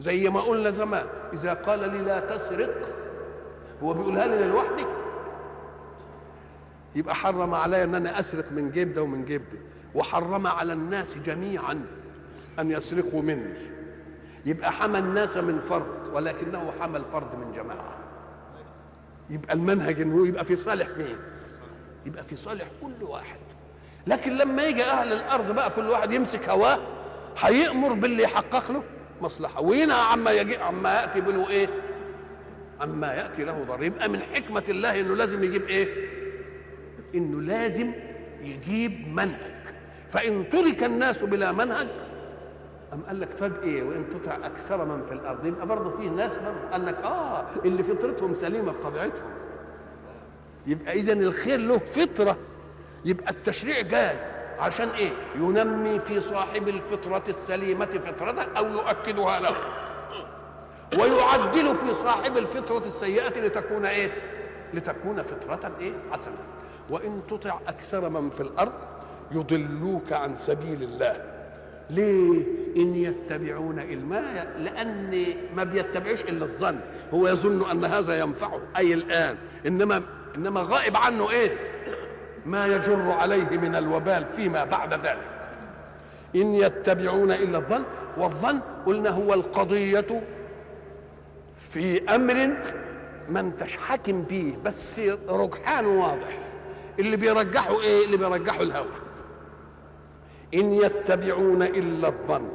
زي 0.00 0.28
ما 0.28 0.40
قلنا 0.40 0.70
زمان 0.70 1.06
إذا 1.32 1.52
قال 1.52 1.92
لي 1.92 1.98
لا 1.98 2.20
تسرق 2.20 2.74
هو 3.82 3.92
بيقولها 3.92 4.26
لي 4.26 4.44
لوحدي 4.44 4.84
يبقى 6.94 7.14
حرم 7.14 7.54
علي 7.54 7.84
إن 7.84 7.94
أنا 7.94 8.20
أسرق 8.20 8.52
من 8.52 8.70
جيب 8.70 8.92
ده 8.92 9.02
ومن 9.02 9.24
جيب 9.24 9.42
ده. 9.52 9.58
وحرم 9.94 10.46
على 10.46 10.72
الناس 10.72 11.18
جميعا 11.26 11.86
أن 12.58 12.70
يسرقوا 12.70 13.22
مني. 13.22 13.54
يبقى 14.46 14.72
حمى 14.72 14.98
الناس 14.98 15.36
من 15.36 15.60
فرد 15.60 16.08
ولكنه 16.12 16.72
حمى 16.80 16.96
الفرد 16.96 17.34
من 17.34 17.52
جماعة. 17.52 17.94
يبقى 19.30 19.54
المنهج 19.54 20.00
إنه 20.00 20.26
يبقى 20.26 20.44
في 20.44 20.56
صالح 20.56 20.88
مين؟ 20.98 21.16
يبقى 22.06 22.24
في 22.24 22.36
صالح 22.36 22.66
كل 22.82 23.04
واحد. 23.04 23.38
لكن 24.06 24.32
لما 24.32 24.64
يجي 24.64 24.84
أهل 24.84 25.12
الأرض 25.12 25.54
بقى 25.54 25.70
كل 25.70 25.88
واحد 25.88 26.12
يمسك 26.12 26.48
هواه 26.48 26.78
هيأمر 27.38 27.92
باللي 27.92 28.22
يحقق 28.22 28.70
له 28.72 28.82
مصلحة. 29.22 29.60
وينهى 29.62 30.00
عما 30.00 30.30
يجي 30.30 30.56
عما 30.56 30.94
يأتي 31.00 31.20
بله 31.20 31.48
إيه؟ 31.50 31.68
عما 32.80 33.14
يأتي 33.14 33.44
له 33.44 33.64
ضر 33.68 33.82
يبقى 33.82 34.08
من 34.08 34.20
حكمة 34.34 34.62
الله 34.68 35.00
إنه 35.00 35.14
لازم 35.16 35.44
يجيب 35.44 35.62
إيه؟ 35.68 36.11
إنه 37.14 37.40
لازم 37.40 37.92
يجيب 38.42 39.08
منهج. 39.14 39.52
فإن 40.08 40.48
ترك 40.48 40.84
الناس 40.84 41.22
بلا 41.24 41.52
منهج 41.52 41.88
أم 42.92 43.02
قال 43.06 43.20
لك 43.20 43.28
طب 43.38 43.52
إيه 43.62 43.82
وإن 43.82 44.04
تطع 44.10 44.34
أكثر 44.46 44.84
من 44.84 45.02
في 45.08 45.12
الأرض 45.14 45.46
يبقى 45.46 45.66
برضه 45.66 45.96
فيه 45.96 46.08
ناس 46.08 46.32
برضه 46.38 46.70
قال 46.72 46.86
لك 46.86 47.02
آه 47.02 47.46
اللي 47.64 47.82
فطرتهم 47.82 48.34
سليمة 48.34 48.72
بطبيعتهم. 48.72 49.30
يبقى 50.66 50.92
اذا 50.92 51.12
الخير 51.12 51.60
له 51.60 51.78
فطرة. 51.78 52.38
يبقى 53.04 53.30
التشريع 53.30 53.80
جاي. 53.80 54.16
عشان 54.58 54.88
إيه؟ 54.88 55.10
ينمي 55.36 55.98
في 55.98 56.20
صاحب 56.20 56.68
الفطرة 56.68 57.24
السليمة 57.28 57.86
فطرته 57.86 58.42
أو 58.58 58.68
يؤكدها 58.68 59.40
له. 59.40 59.54
ويعدل 60.98 61.74
في 61.76 61.94
صاحب 61.94 62.36
الفطرة 62.36 62.82
السيئة 62.86 63.40
لتكون 63.40 63.84
إيه؟ 63.86 64.10
لتكون 64.74 65.22
فطرة 65.22 65.72
إيه؟ 65.80 65.92
حسنة. 66.12 66.34
وإن 66.90 67.20
تطع 67.30 67.58
أكثر 67.68 68.08
من 68.08 68.30
في 68.30 68.40
الأرض 68.40 68.72
يضلوك 69.32 70.12
عن 70.12 70.36
سبيل 70.36 70.82
الله. 70.82 71.24
ليه؟ 71.90 72.44
إن 72.76 72.94
يتبعون 72.94 73.78
الا 73.78 74.44
لأن 74.58 75.24
ما 75.56 75.64
بيتبعوش 75.64 76.22
إلا 76.22 76.44
الظن. 76.44 76.80
هو 77.14 77.28
يظن 77.28 77.70
أن 77.70 77.84
هذا 77.84 78.20
ينفعه. 78.20 78.60
أي 78.76 78.94
الآن؟ 78.94 79.36
إنما 79.66 80.02
إنما 80.36 80.60
غائب 80.60 80.96
عنه 80.96 81.30
إيه؟ 81.30 81.50
ما 82.46 82.66
يجر 82.66 83.10
عليه 83.10 83.56
من 83.56 83.74
الوبال 83.74 84.26
فيما 84.26 84.64
بعد 84.64 84.92
ذلك. 84.92 85.28
إن 86.36 86.54
يتبعون 86.54 87.32
إلا 87.32 87.58
الظن 87.58 87.82
والظن 88.16 88.60
قلنا 88.86 89.10
هو 89.10 89.34
القضية 89.34 90.22
في 91.72 92.14
أمر 92.14 92.56
ما 93.28 93.40
انتش 93.40 93.76
حاكم 93.76 94.22
بيه 94.22 94.52
بس 94.64 95.00
رجحانه 95.28 95.88
واضح. 95.88 96.41
اللي 96.98 97.16
بيرجحوا 97.16 97.80
إيه؟ 97.80 98.04
اللي 98.04 98.16
بيرجحوا 98.16 98.62
الهوى. 98.62 98.86
إن 100.54 100.74
يتبعون 100.74 101.62
إلا 101.62 102.08
الظن 102.08 102.48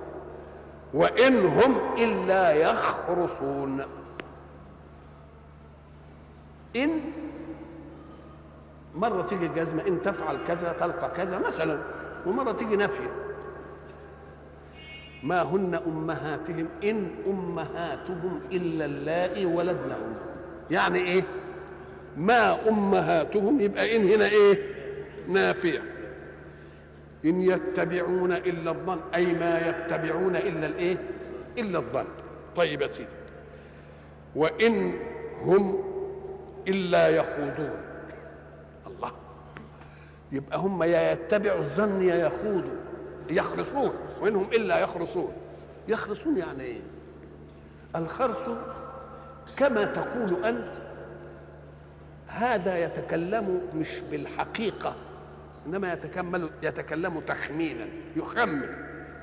وإن 0.94 1.46
هم 1.46 1.78
إلا 1.98 2.52
يخرصون. 2.52 3.86
إن 6.76 7.02
مرة 8.96 9.22
تيجي 9.22 9.46
الجزمة 9.46 9.88
إن 9.88 10.02
تفعل 10.02 10.40
كذا 10.48 10.72
تلقى 10.72 11.12
كذا 11.12 11.40
مثلا 11.40 11.80
ومرة 12.26 12.52
تيجي 12.52 12.76
نافية. 12.76 13.12
ما 15.24 15.42
هن 15.42 15.76
أمهاتهم 15.88 16.68
إن 16.84 17.10
أمهاتهم 17.28 18.42
إلا 18.52 18.86
اللائي 18.86 19.46
ولدنهم 19.46 20.16
يعني 20.72 21.00
إيه؟ 21.00 21.24
ما 22.18 22.70
أمهاتهم؟ 22.70 23.60
يبقى 23.60 23.96
إن 23.96 24.06
هنا 24.06 24.26
إيه؟ 24.26 24.60
نافيه 25.28 25.84
إن 27.26 27.42
يتبعون 27.42 28.32
إلا 28.32 28.72
الظن 28.72 29.00
أي 29.16 29.34
ما 29.34 29.70
يتبعون 29.70 30.36
إلا 30.36 30.68
الإيه؟ 30.68 30.98
إلا 31.58 31.78
الظن. 31.78 32.06
طيب 32.56 32.82
يا 32.82 32.88
سيدي. 32.88 33.10
وإن 34.36 34.94
هم 35.42 35.84
إلا 36.68 37.10
يخوضون. 37.10 37.82
الله. 38.88 39.12
يبقى 40.32 40.58
هم 40.58 40.84
يا 40.84 41.12
يتبعوا 41.12 41.60
الظن 41.60 42.02
يا 42.02 42.16
يخوضوا. 42.16 42.78
يخرصون. 43.30 43.92
وإنهم 44.22 44.48
إلا 44.54 44.80
يخرصون. 44.80 45.32
يخرصون 45.88 46.38
يعني 46.38 46.64
إيه؟ 46.64 46.82
الخرص 47.96 48.50
كما 49.58 49.84
تقول 49.86 50.46
أنت 50.46 50.87
هذا 52.28 52.78
يتكلم 52.78 53.62
مش 53.76 54.02
بالحقيقة 54.12 54.96
إنما 55.68 55.94
يتكمل 55.94 56.50
يتكلم 56.64 57.20
تخمينا 57.20 57.86
يخمن. 58.16 58.70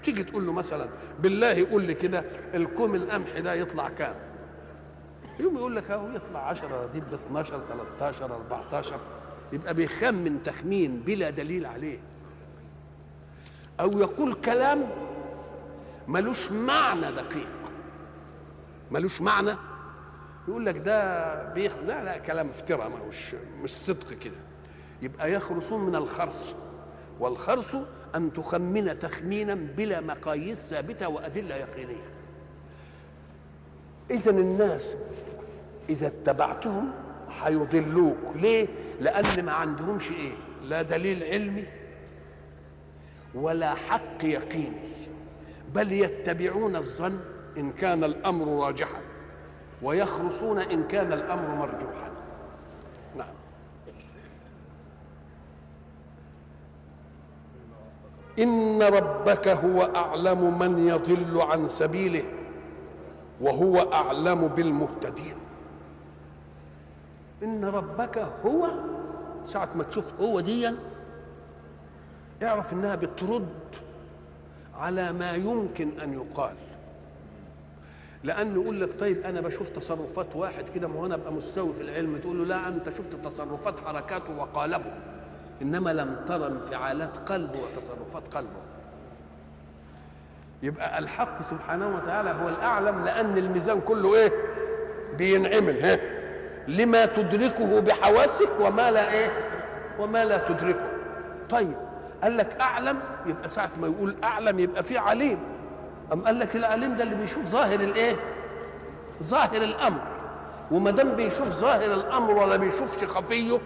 تيجي 0.05 0.25
تقول 0.25 0.47
له 0.47 0.53
مثلا 0.53 0.89
بالله 1.21 1.71
قول 1.71 1.83
لي 1.83 1.95
كده 1.95 2.25
الكوم 2.55 2.95
القمح 2.95 3.39
ده 3.39 3.55
يطلع 3.55 3.89
كام؟ 3.89 4.15
يوم 5.41 5.57
يقول 5.57 5.77
لك 5.77 5.91
أهو 5.91 6.11
يطلع 6.11 6.49
10 6.49 6.91
دي 6.93 7.01
ب 7.01 7.05
12 7.29 7.61
13 7.99 8.25
14 8.35 9.01
يبقى 9.53 9.75
بيخمن 9.75 10.43
تخمين 10.43 11.01
بلا 11.07 11.31
دليل 11.31 11.67
عليه. 11.67 11.99
أو 13.81 13.99
يقول 13.99 14.35
كلام 14.35 14.87
ملوش 16.09 16.53
معنى 16.53 17.13
دقيق. 17.13 17.53
ملوش 18.91 19.21
معنى 19.21 19.51
يقول 20.49 20.67
لك 20.67 20.79
ده 20.79 21.53
بيخ... 21.53 21.73
لا 21.87 22.05
لا 22.05 22.19
كلام 22.19 22.49
افتراء 22.49 22.91
مش 23.09 23.35
مش 23.63 23.71
صدق 23.71 24.13
كده. 24.13 24.37
يبقى 25.03 25.33
يخرصون 25.33 25.87
من 25.87 25.95
الخرص. 25.97 26.55
والخرص 27.21 27.77
أن 28.15 28.33
تخمن 28.33 28.99
تخمينا 28.99 29.55
بلا 29.55 30.01
مقاييس 30.01 30.59
ثابتة 30.59 31.09
وأدلة 31.09 31.55
يقينية. 31.55 32.05
اذا 34.11 34.31
الناس 34.31 34.97
إذا 35.89 36.07
اتبعتهم 36.07 36.91
هيضلوك. 37.43 38.17
ليه؟ 38.35 38.67
لأن 39.01 39.45
ما 39.45 39.53
عندهمش 39.53 40.11
إيه؟ 40.11 40.33
لا 40.63 40.83
دليل 40.83 41.25
علمي 41.25 41.65
ولا 43.35 43.75
حق 43.75 44.25
يقيني. 44.25 44.89
بل 45.75 45.93
يتبعون 45.93 46.77
الظن 46.77 47.21
إن 47.59 47.73
كان 47.73 48.05
الأمر 48.05 48.65
راجحا. 48.67 49.01
ويخرصون 49.83 50.59
إن 50.59 50.89
كان 50.89 51.13
الأمر 51.13 51.55
مرجوحا. 51.55 52.11
نعم. 53.17 53.35
إن 58.39 58.83
ربك 58.83 59.49
هو 59.49 59.83
أعلم 59.83 60.59
من 60.59 60.89
يضل 60.89 61.41
عن 61.41 61.69
سبيله 61.69 62.25
وهو 63.41 63.93
أعلم 63.93 64.49
بالمهتدين. 64.49 65.37
إن 67.43 67.65
ربك 67.65 68.19
هو 68.47 68.71
ساعة 69.45 69.69
ما 69.75 69.83
تشوف 69.83 70.21
هو 70.21 70.41
ديا 70.41 70.77
اعرف 72.43 72.73
إنها 72.73 72.95
بترد 72.95 73.49
على 74.75 75.13
ما 75.13 75.33
يمكن 75.33 76.01
أن 76.01 76.13
يقال. 76.13 76.55
لأنه 78.25 78.63
يقول 78.63 78.81
لك 78.81 79.01
طيب 79.01 79.25
أنا 79.25 79.41
بشوف 79.41 79.69
تصرفات 79.69 80.37
واحد 80.37 80.69
كده 80.69 80.89
ما 80.89 81.01
هو 81.01 81.07
أنا 81.07 81.15
أبقى 81.15 81.33
مستوي 81.33 81.75
في 81.75 81.81
العلم 81.81 82.17
تقول 82.17 82.39
له 82.39 82.45
لا 82.45 82.69
أنت 82.69 82.89
شفت 82.89 83.13
تصرفات 83.27 83.81
حركاته 83.81 84.39
وقالبه. 84.39 84.95
إنما 85.63 85.93
لم 85.93 86.17
ترى 86.29 86.47
انفعالات 86.47 87.17
قلبه 87.17 87.59
وتصرفات 87.59 88.35
قلبه. 88.35 88.61
يبقى 90.63 90.99
الحق 90.99 91.43
سبحانه 91.43 91.97
وتعالى 91.97 92.31
هو 92.31 92.49
الأعلم 92.49 93.05
لأن 93.05 93.39
الميزان 93.39 93.81
كله 93.81 94.15
إيه؟ 94.15 94.33
بينعمل 95.19 95.81
ها؟ 95.85 95.99
لما 96.69 97.07
تدركه 97.07 97.81
بحواسك 97.81 98.51
وما 98.61 98.91
لا 98.91 99.13
إيه؟ 99.13 99.29
وما 99.99 100.25
لا 100.25 100.49
تدركه. 100.49 100.89
طيب 101.51 101.75
قال 102.23 102.37
لك 102.37 102.61
أعلم 102.61 103.01
يبقى 103.27 103.49
ساعة 103.49 103.71
ما 103.81 103.87
يقول 103.87 104.15
أعلم 104.25 104.59
يبقى 104.59 104.83
في 104.83 104.99
عليم. 104.99 105.39
أم 106.13 106.25
قال 106.25 106.39
لك 106.39 106.57
العليم 106.57 106.97
ده 106.97 107.05
اللي 107.05 107.15
بيشوف 107.15 107.45
ظاهر 107.45 107.81
الإيه؟ 107.81 108.17
ظاهر 109.23 109.57
الأمر. 109.57 110.01
وما 110.71 110.91
دام 110.91 111.13
بيشوف 111.13 111.49
ظاهر 111.49 111.95
الأمر 111.95 112.31
ولا 112.31 112.57
بيشوفش 112.57 113.05
خفيه 113.05 113.59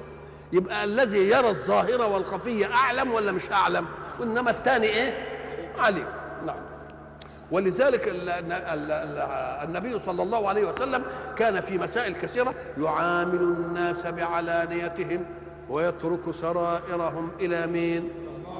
يبقى 0.52 0.84
الذي 0.84 1.28
يرى 1.30 1.48
الظاهر 1.48 2.12
والخفيه 2.12 2.74
أعلم 2.74 3.12
ولا 3.12 3.32
مش 3.32 3.50
أعلم؟ 3.52 3.86
وانما 4.20 4.50
الثاني 4.50 4.86
إيه؟ 4.86 5.14
عليم. 5.78 6.06
نعم. 6.46 6.56
ولذلك 7.50 8.12
النبي 9.64 9.98
صلى 9.98 10.22
الله 10.22 10.48
عليه 10.48 10.64
وسلم 10.68 11.04
كان 11.36 11.60
في 11.60 11.78
مسائل 11.78 12.12
كثيرة 12.12 12.54
يعامل 12.78 13.34
الناس 13.40 14.06
بعلانيتهم 14.06 15.24
ويترك 15.70 16.34
سرائرهم 16.34 17.30
إلى 17.40 17.66
مين؟ 17.66 18.10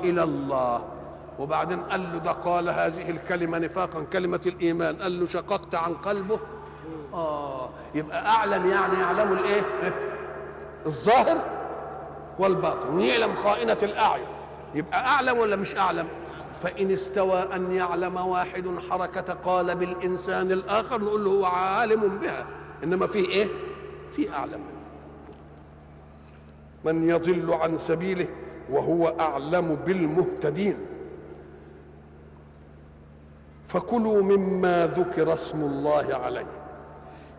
إلى 0.05 0.23
الله. 0.23 0.85
وبعدين 1.39 1.81
قال 1.81 2.13
له 2.13 2.19
ده 2.19 2.33
قال 2.33 2.69
هذه 2.69 3.11
الكلمة 3.11 3.59
نفاقا 3.59 4.03
كلمة 4.13 4.41
الإيمان. 4.47 4.97
قال 4.97 5.21
له 5.21 5.27
شققت 5.27 5.75
عن 5.75 5.95
قلبه. 5.95 6.41
آه 7.15 7.71
يبقى 7.95 8.27
اعلم 8.27 8.67
يعني 8.71 9.01
يعلم 9.01 9.33
الإيه؟ 9.33 9.63
الظاهر 10.87 11.41
والباطن 12.39 12.89
ويعلم 12.89 13.35
خائنة 13.35 13.79
الأعين. 13.83 14.27
يبقى 14.75 15.07
أعلم 15.07 15.39
ولا 15.39 15.57
مش 15.57 15.77
أعلم؟ 15.77 16.09
فإن 16.63 16.91
استوى 16.91 17.39
أن 17.55 17.73
يعلم 17.73 18.17
واحد 18.17 18.69
حركة 18.91 19.33
قالب 19.35 19.83
الإنسان 19.83 20.53
الآخر 20.53 21.01
نقول 21.01 21.25
له 21.25 21.31
هو 21.31 21.45
عالم 21.45 22.19
بها. 22.19 22.47
إنما 22.85 23.07
في 23.07 23.19
إيه؟ 23.19 23.49
في 24.11 24.31
أعلم. 24.31 24.61
من 26.85 27.09
يضل 27.11 27.53
عن 27.53 27.79
سبيله 27.79 28.29
وهو 28.71 29.09
أعلم 29.21 29.75
بالمهتدين. 29.75 30.77
فكلوا 33.69 34.23
مما 34.23 34.87
ذكر 34.87 35.35
اسم 35.35 35.61
الله 35.61 36.15
عليه. 36.15 36.47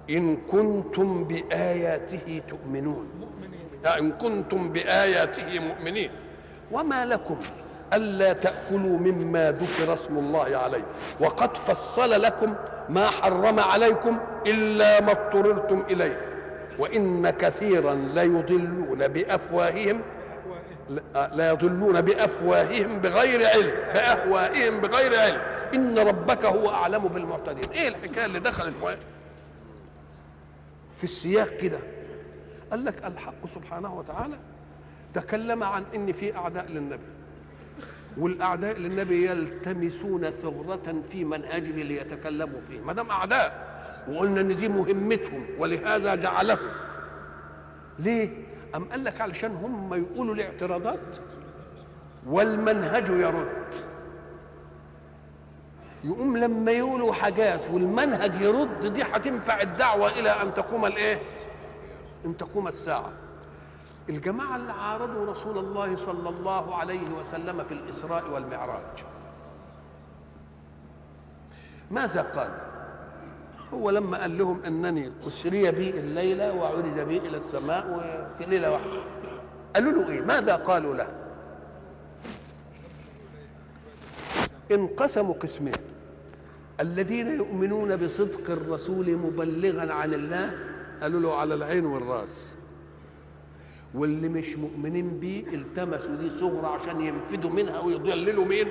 إن 0.10 0.38
كنتم 0.38 1.24
بآياته 1.24 2.42
تؤمنون. 2.48 3.08
إن 4.00 4.12
كنتم 4.12 4.70
بآياته 4.70 5.60
مؤمنين. 5.60 6.12
وما 6.72 7.06
لكم 7.06 7.38
ألا 7.94 8.34
تأكلوا 8.34 8.98
مما 9.00 9.52
ذكر 9.52 9.94
اسم 9.94 10.18
الله 10.18 10.58
عليه. 10.58 10.84
وقد 11.20 11.58
فصل 11.58 12.22
لكم 12.22 12.56
ما 12.90 13.08
حرم 13.08 13.60
عليكم 13.60 14.20
إلا 14.48 15.02
ما 15.02 15.12
اضطررتم 15.12 15.84
إليه. 15.90 16.18
وإن 16.80 17.30
كثيرا 17.30 17.94
ليضلون 17.94 19.08
بأفواههم 19.08 20.02
لا 21.34 21.50
يضلون 21.52 22.02
بأفواههم 22.02 23.00
بغير 23.00 23.48
علم 23.48 23.74
بأهوائهم 23.94 24.82
بغير 24.82 25.20
علم. 25.20 25.42
إن 25.74 26.00
ربك 26.00 26.46
هو 26.46 26.70
أعلم 26.70 27.08
بالمعتدين. 27.08 27.70
إيه 27.72 27.88
الحكاية 27.88 28.26
اللي 28.26 28.40
دخلت 28.40 28.76
في 30.98 31.04
السياق 31.04 31.48
كده. 31.48 31.80
قال 32.72 32.86
لك 32.86 33.06
الحق 33.06 33.48
سبحانه 33.56 33.96
وتعالى 33.96 34.38
تكلم 35.14 35.64
عن 35.64 35.84
إن 35.96 36.12
في 36.12 36.36
أعداء 36.36 36.66
للنبي. 36.66 37.04
والأعداء 38.18 38.78
للنبي 38.78 39.30
يلتمسون 39.30 40.30
ثغرة 40.30 41.02
في 41.12 41.24
منهجه 41.24 41.84
ليتكلموا 41.84 42.62
فيه. 42.68 42.80
ما 42.80 42.94
دام 42.94 43.10
أعداء 43.10 43.70
وقلنا 44.10 44.42
إن 44.42 44.56
دي 44.56 44.68
مهمتهم 44.68 45.46
ولهذا 45.60 46.16
جعلهم. 46.16 46.70
ليه؟ 48.00 48.30
أم 48.76 48.86
قال 48.86 49.04
لك 49.04 49.22
علشان 49.22 49.52
هم 49.52 49.94
يقولوا 49.94 50.36
الاعتراضات 50.36 51.16
والمنهج 52.28 53.10
يرد. 53.10 53.76
يقوم 56.04 56.38
لما 56.38 56.72
يقولوا 56.72 57.14
حاجات 57.14 57.62
والمنهج 57.74 58.42
يرد 58.42 58.94
دي 58.94 59.04
هتنفع 59.04 59.62
الدعوة 59.62 60.10
إلى 60.10 60.30
أن 60.30 60.54
تقوم 60.54 60.86
الإيه؟ 60.86 61.20
أن 62.26 62.38
تقوم 62.38 62.68
الساعة. 62.68 63.12
الجماعة 64.10 64.56
اللي 64.56 64.72
عارضوا 64.72 65.26
رسول 65.32 65.58
الله 65.58 65.96
صلى 65.96 66.30
الله 66.30 66.76
عليه 66.76 67.10
وسلم 67.20 67.64
في 67.64 67.72
الإسراء 67.72 68.32
والمعراج 68.32 69.04
ماذا 71.92 72.22
قال؟ 72.22 72.50
هو 73.74 73.90
لما 73.90 74.18
قال 74.22 74.38
لهم 74.38 74.64
أنني 74.64 75.12
أسري 75.28 75.72
بي 75.72 75.90
الليلة 75.90 76.54
وعرج 76.56 77.00
بي 77.00 77.18
إلى 77.18 77.38
السماء 77.38 77.88
وفي 77.88 78.46
ليلة 78.50 78.72
واحدة 78.72 79.02
قالوا 79.76 79.92
له 79.92 80.10
إيه؟ 80.10 80.22
ماذا 80.22 80.56
قالوا 80.56 80.96
له؟ 80.96 81.08
انقسموا 84.72 85.34
قسمين. 85.34 85.74
الذين 86.80 87.28
يؤمنون 87.28 87.96
بصدق 87.96 88.52
الرسول 88.52 89.18
مبلغا 89.18 89.94
عن 89.94 90.14
الله 90.14 90.52
قالوا 91.02 91.20
له 91.20 91.36
على 91.36 91.54
العين 91.54 91.86
والرأس. 91.86 92.58
واللي 93.94 94.30
مش 94.30 94.56
مؤمنين 94.56 95.20
بيه 95.20 95.48
التمسوا 95.48 96.16
دي 96.16 96.30
صغرى 96.30 96.68
عشان 96.68 97.02
ينفدوا 97.02 97.50
منها 97.50 97.80
ويضللوا 97.80 98.46
مين 98.46 98.68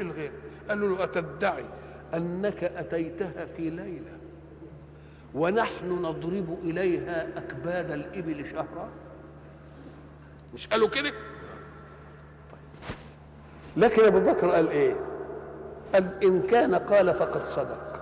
الغير. 0.00 0.32
قالوا 0.68 0.96
له 0.96 1.04
أتدعي 1.04 1.64
أنك 2.14 2.64
أتيتها 2.64 3.44
في 3.56 3.70
ليلة 3.70 4.18
ونحن 5.34 5.88
نضرب 5.88 6.58
إليها 6.62 7.38
أكباد 7.38 7.90
الإبل 7.90 8.46
شهرا. 8.46 8.88
مش 10.54 10.66
قالوا 10.66 10.88
كده؟ 10.88 11.12
لكن 13.76 14.04
أبو 14.04 14.20
بكر 14.20 14.50
قال 14.50 14.68
إيه؟ 14.68 15.13
قال 15.94 16.24
ان 16.24 16.42
كان 16.42 16.74
قال 16.74 17.14
فقد 17.14 17.44
صدق. 17.44 18.00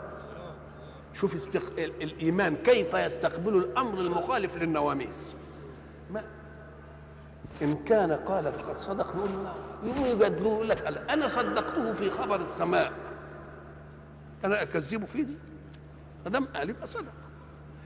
شوف 1.15 1.35
استق... 1.35 1.73
ال- 1.79 2.03
الإيمان 2.03 2.57
كيف 2.57 2.95
يستقبل 2.95 3.57
الأمر 3.57 3.99
المخالف 3.99 4.57
للنواميس. 4.57 5.37
ما 6.11 6.23
إن 7.63 7.75
كان 7.85 8.13
قال 8.13 8.53
فقد 8.53 8.79
صدق 8.79 9.17
نقول 9.17 9.31
يقوم 9.85 10.07
يجادلوه 10.07 10.55
يقول 10.55 10.69
لك 10.69 10.83
أنا 11.11 11.29
صدقته 11.29 11.93
في 11.93 12.11
خبر 12.11 12.41
السماء. 12.41 12.93
أنا 14.45 14.63
أكذبه 14.63 15.07
في 15.07 15.23
دي. 15.23 15.37
ما 16.25 16.31
دام 16.31 16.45
قال 16.45 16.71
يبقى 16.71 16.87
صدق 16.87 17.13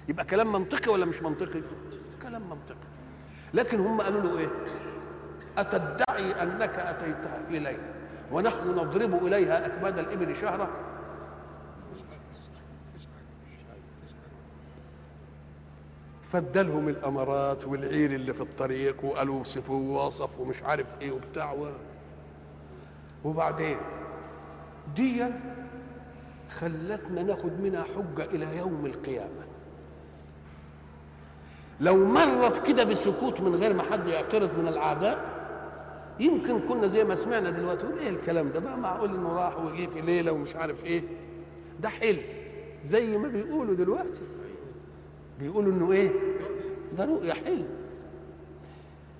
يبقى 0.08 0.24
كلام 0.24 0.52
منطقي 0.52 0.92
ولا 0.92 1.04
مش 1.06 1.22
منطقي؟ 1.22 1.62
كلام 2.22 2.42
منطقي. 2.42 2.86
لكن 3.54 3.80
هم 3.80 4.00
قالوا 4.00 4.20
له 4.22 4.38
إيه؟ 4.38 4.48
أتدعي 5.58 6.42
أنك 6.42 6.78
أتيتها 6.78 7.42
في 7.48 7.58
ليلة. 7.58 7.95
ونحن 8.32 8.68
نضرب 8.70 9.26
إليها 9.26 9.66
أكباد 9.66 9.98
الإبل 9.98 10.36
شهرا 10.36 10.68
فادالهم 16.22 16.88
الأمارات 16.88 17.64
والعير 17.66 18.14
اللي 18.14 18.32
في 18.34 18.40
الطريق 18.40 19.04
وقالوا 19.04 19.40
وصفوا 19.40 19.76
ووصفوا 19.76 20.44
ومش 20.44 20.62
عارف 20.62 21.00
إيه 21.00 21.12
وبتاع 21.12 21.52
و... 21.52 21.70
وبعدين 23.24 23.76
ديا 24.96 25.40
خلتنا 26.50 27.22
ناخد 27.22 27.60
منها 27.60 27.82
حجة 27.82 28.24
إلى 28.24 28.56
يوم 28.56 28.86
القيامة. 28.86 29.46
لو 31.80 32.04
مرت 32.04 32.66
كده 32.66 32.84
بسكوت 32.84 33.40
من 33.40 33.54
غير 33.54 33.74
ما 33.74 33.82
حد 33.82 34.08
يعترض 34.08 34.58
من 34.58 34.68
الأعداء 34.68 35.35
يمكن 36.20 36.60
كنا 36.60 36.86
زي 36.88 37.04
ما 37.04 37.16
سمعنا 37.16 37.50
دلوقتي 37.50 37.86
إيه 38.00 38.08
الكلام 38.08 38.48
ده؟ 38.50 38.60
بقى 38.60 38.76
معقول 38.78 39.14
إنه 39.14 39.32
راح 39.32 39.58
وجه 39.58 39.86
في 39.86 40.00
ليلة 40.00 40.32
ومش 40.32 40.56
عارف 40.56 40.84
إيه؟ 40.84 41.02
ده 41.80 41.88
حلم 41.88 42.22
زي 42.84 43.16
ما 43.18 43.28
بيقولوا 43.28 43.74
دلوقتي. 43.74 44.20
بيقولوا 45.38 45.72
إنه 45.72 45.92
إيه؟ 45.92 46.10
ده 46.98 47.04
رؤيا 47.04 47.34
حلم. 47.34 47.66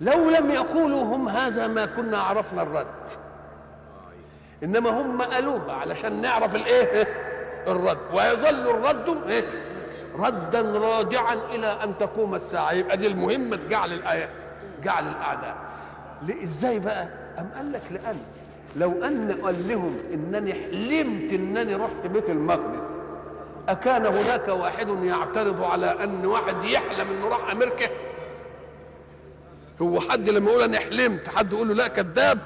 لو 0.01 0.31
لم 0.31 0.51
يقولوا 0.51 1.03
هم 1.03 1.29
هذا 1.29 1.67
ما 1.67 1.87
كنا 1.87 2.19
عرفنا 2.19 2.63
الرد. 2.63 2.87
إنما 4.65 4.91
هم 5.01 5.23
قالوها 5.23 5.73
علشان 5.73 6.21
نعرف 6.23 6.55
الإيه؟ 6.57 7.09
الرد. 7.67 7.99
ويظل 8.13 8.71
الرد 8.71 9.29
إيه؟ 9.29 9.45
ردا 10.19 10.79
راجعا 10.79 11.35
إلى 11.35 11.67
أن 11.67 11.99
تقوم 11.99 12.35
الساعة. 12.35 12.73
يبقى 12.73 12.97
دي 12.97 13.07
المهمة 13.07 13.57
جعل 13.57 13.93
الآية 13.93 14.29
جعل 14.83 15.09
الأعداء. 15.09 15.66
إزاي 16.43 16.79
بقى؟ 16.79 17.09
أم 17.39 17.49
قال 17.57 17.73
لك 17.73 17.83
لأن 17.91 18.17
لو 18.77 19.05
أن 19.05 19.39
قال 19.43 19.69
لهم 19.69 19.99
إنني 20.13 20.55
حلمت 20.55 21.33
إنني 21.33 21.75
رحت 21.75 22.07
بيت 22.07 22.31
المقدس 22.31 22.91
أكان 23.69 24.07
هناك 24.07 24.49
واحد 24.49 24.89
يعترض 24.89 25.63
على 25.63 25.87
أن 26.05 26.27
واحد 26.27 26.65
يحلم 26.65 27.11
إنه 27.11 27.29
راح 27.29 27.51
أمريكا؟ 27.51 27.87
هو 29.83 30.01
حد 30.01 30.29
لما 30.29 30.51
يقول 30.51 30.63
أنا 30.63 30.79
حلمت 30.79 31.29
حد 31.29 31.53
يقول 31.53 31.69
له 31.69 31.75
لا 31.75 31.89
كذاب. 31.89 32.39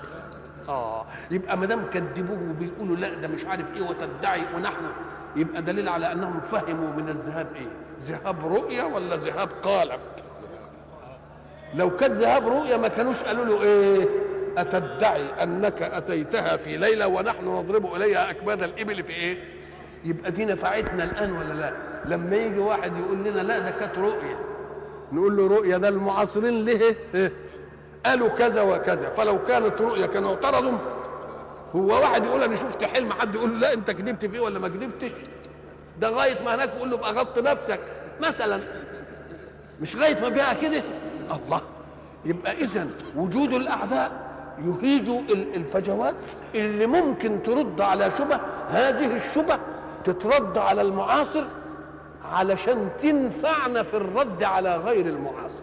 آه 0.68 1.06
يبقى 1.30 1.56
ما 1.58 1.66
دام 1.66 1.84
كذبوه 1.90 2.50
وبيقولوا 2.50 2.96
لا 2.96 3.14
ده 3.14 3.28
مش 3.28 3.44
عارف 3.44 3.72
إيه 3.76 3.82
وتدعي 3.82 4.40
ونحن 4.56 4.82
يبقى 5.36 5.62
دليل 5.62 5.88
على 5.88 6.12
أنهم 6.12 6.40
فهموا 6.40 6.88
من 6.96 7.08
الذهاب 7.08 7.46
إيه؟ 7.56 7.68
ذهاب 8.02 8.46
رؤيا 8.54 8.84
ولا 8.84 9.16
ذهاب 9.16 9.48
قالب؟ 9.62 10.00
لو 11.74 11.96
كان 11.96 12.12
ذهاب 12.12 12.48
رؤيا 12.48 12.76
ما 12.76 12.88
كانوش 12.88 13.22
قالوا 13.22 13.44
له 13.44 13.62
إيه؟ 13.62 14.08
أتدعي 14.58 15.42
أنك 15.42 15.82
أتيتها 15.82 16.56
في 16.56 16.76
ليلة 16.76 17.06
ونحن 17.06 17.44
نضرب 17.44 17.94
إليها 17.94 18.30
أكباد 18.30 18.62
الإبل 18.62 19.02
في 19.04 19.12
إيه؟ 19.12 19.38
يبقى 20.04 20.30
دي 20.30 20.44
نفعتنا 20.44 21.04
الآن 21.04 21.32
ولا 21.32 21.52
لا؟ 21.54 21.72
لما 22.04 22.36
يجي 22.36 22.58
واحد 22.58 22.96
يقول 22.96 23.18
لنا 23.18 23.40
لا 23.40 23.58
ده 23.58 23.70
كانت 23.70 23.98
رؤيا. 23.98 24.36
نقول 25.12 25.36
له 25.36 25.46
رؤيا 25.48 25.78
ده 25.78 25.88
المعاصرين 25.88 26.64
ليه؟ 26.64 26.96
إيه؟ 27.14 27.32
قالوا 28.06 28.28
كذا 28.28 28.62
وكذا. 28.62 29.08
فلو 29.10 29.44
كانت 29.44 29.80
رؤيا 29.80 30.06
كانوا 30.06 30.30
اعترضوا. 30.34 30.78
هو 31.76 31.86
واحد 32.00 32.24
يقول 32.26 32.42
أنا 32.42 32.56
شفت 32.56 32.84
حلم 32.84 33.12
حد 33.12 33.34
يقول 33.34 33.50
له 33.52 33.58
لا 33.58 33.72
أنت 33.74 33.90
كذبت 33.90 34.24
فيه 34.26 34.40
ولا 34.40 34.58
ما 34.58 34.68
كذبتش 34.68 35.10
ده 36.00 36.08
غاية 36.08 36.44
ما 36.44 36.54
هناك 36.54 36.70
يقول 36.76 36.90
له 36.90 36.96
ابقى 36.96 37.12
غط 37.12 37.38
نفسك. 37.38 37.80
مثلا. 38.20 38.60
مش 39.80 39.96
غاية 39.96 40.20
ما 40.22 40.28
بيها 40.28 40.52
كده؟ 40.52 40.82
الله. 41.32 41.60
يبقى 42.24 42.52
اذا 42.52 42.86
وجود 43.16 43.52
الأعداء 43.52 44.10
يهيج 44.58 45.08
ال- 45.08 45.54
الفجوات 45.54 46.14
اللي 46.54 46.86
ممكن 46.86 47.42
ترد 47.42 47.80
على 47.80 48.10
شبه. 48.10 48.40
هذه 48.68 49.16
الشبه 49.16 49.58
تترد 50.04 50.58
على 50.58 50.82
المعاصر 50.82 51.44
علشان 52.32 52.88
تنفعنا 52.98 53.82
في 53.82 53.96
الرد 53.96 54.42
على 54.42 54.76
غير 54.76 55.06
المعاصر. 55.06 55.62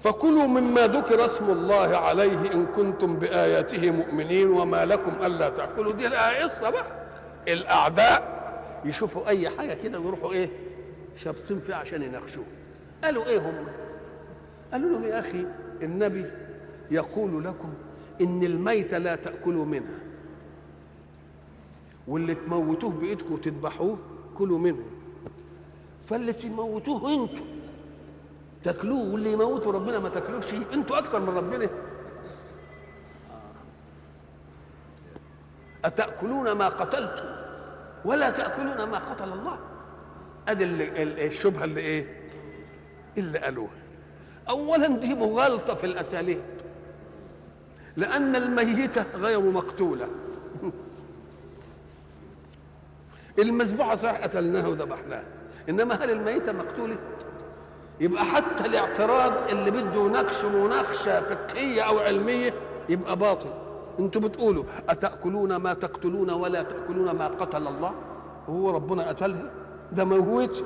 فكلوا 0.00 0.46
مما 0.46 0.86
ذكر 0.86 1.24
اسم 1.24 1.50
الله 1.50 1.96
عليه 1.96 2.52
إن 2.52 2.66
كنتم 2.66 3.16
بآياته 3.16 3.90
مؤمنين 3.90 4.48
وما 4.50 4.84
لكم 4.84 5.24
ألا 5.24 5.48
تاكلوا 5.50 5.92
دي 5.92 6.06
الآية 6.06 6.42
قصه 6.44 6.70
بقى 6.70 6.84
الأعداء 7.48 8.41
يشوفوا 8.84 9.28
أي 9.28 9.48
حاجة 9.48 9.74
كده 9.74 10.00
ويروحوا 10.00 10.32
إيه 10.32 10.50
شابطين 11.16 11.60
فيها 11.60 11.76
عشان 11.76 12.02
يناقشوه. 12.02 12.44
قالوا 13.04 13.26
إيه 13.26 13.50
هم؟ 13.50 13.66
قالوا 14.72 14.90
لهم 14.90 15.04
يا 15.04 15.18
أخي 15.18 15.46
النبي 15.82 16.30
يقول 16.90 17.44
لكم 17.44 17.72
إن 18.20 18.42
الميت 18.42 18.94
لا 18.94 19.16
تأكلوا 19.16 19.64
منها 19.64 19.98
واللي 22.08 22.34
تموتوه 22.34 22.90
بإيدكم 22.90 23.34
وتذبحوه 23.34 23.98
كلوا 24.38 24.58
منه. 24.58 24.84
فاللي 26.04 26.32
تموتوه 26.32 27.12
أنتوا 27.14 27.46
تاكلوه 28.62 29.12
واللي 29.12 29.32
يموتوا 29.32 29.72
ربنا 29.72 29.98
ما 29.98 30.08
تاكلوش 30.08 30.54
أنتوا 30.74 30.98
أكثر 30.98 31.20
من 31.20 31.28
ربنا. 31.28 31.68
أتأكلون 35.84 36.52
ما 36.52 36.68
قتلتم؟ 36.68 37.31
ولا 38.04 38.30
تأكلون 38.30 38.90
ما 38.90 38.98
قتل 38.98 39.32
الله. 39.32 39.58
أدي 40.48 40.64
الشبهة 41.26 41.64
اللي 41.64 41.80
إيه؟ 41.80 42.22
اللي 43.18 43.38
قالوها. 43.38 43.82
اولا 44.48 44.86
دي 44.86 45.14
مغالطة 45.14 45.74
في 45.74 45.84
الأساليب. 45.84 46.40
لأن 47.96 48.36
الميتة 48.36 49.04
غير 49.14 49.40
مقتولة. 49.40 50.08
المذبوحة 53.38 53.96
صحيح 53.96 54.22
قتلناها 54.22 54.66
وذبحناها. 54.66 55.24
إنما 55.68 55.94
هل 55.94 56.10
الميتة 56.10 56.52
مقتولة؟ 56.52 56.96
يبقى 58.00 58.24
حتى 58.24 58.66
الاعتراض 58.66 59.32
اللي 59.50 59.70
بده 59.70 60.08
نقش 60.08 60.44
مناقشة 60.44 61.20
فقهية 61.20 61.82
أو 61.82 61.98
علمية 61.98 62.54
يبقى 62.88 63.16
باطل. 63.16 63.50
أنتوا 64.00 64.20
بتقولوا 64.20 64.64
أتأكلون 64.88 65.56
ما 65.56 65.72
تقتلون 65.72 66.30
ولا 66.30 66.62
تأكلون 66.62 67.10
ما 67.10 67.26
قتل 67.26 67.66
الله؟ 67.66 67.92
وهو 68.48 68.70
ربنا 68.70 69.08
قتلها؟ 69.08 69.50
ده 69.92 70.04
موت. 70.04 70.64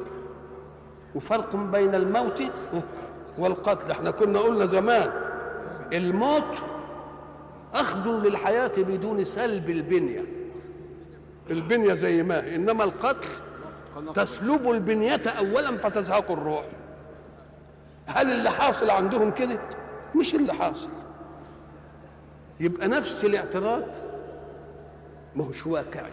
وفرق 1.15 1.57
بين 1.57 1.95
الموت 1.95 2.43
والقتل. 3.39 3.91
إحنا 3.91 4.11
كنا 4.11 4.39
قلنا 4.39 4.67
زمان 4.67 5.11
الموت 5.93 6.63
أخذ 7.75 8.11
للحياة 8.11 8.73
بدون 8.79 9.25
سلب 9.25 9.71
البنية. 9.71 10.25
البنية 11.51 11.95
زي 11.95 12.23
ما 12.23 12.45
هي. 12.45 12.55
إنما 12.57 12.85
القتل 12.85 13.29
تسلب 14.15 14.71
البنية 14.71 15.23
اولا 15.27 15.77
فتزهق 15.77 16.31
الروح. 16.31 16.67
هل 18.07 18.33
اللي 18.33 18.51
حاصل 18.51 18.91
عندهم 18.91 19.31
كده؟ 19.31 19.59
مش 20.15 20.35
اللي 20.35 20.53
حاصل. 20.55 20.89
يبقى 22.61 22.89
نفس 22.89 23.25
الاعتراض؟ 23.25 23.85
ما 25.37 25.45
هوش 25.45 25.67
واقعي 25.67 26.13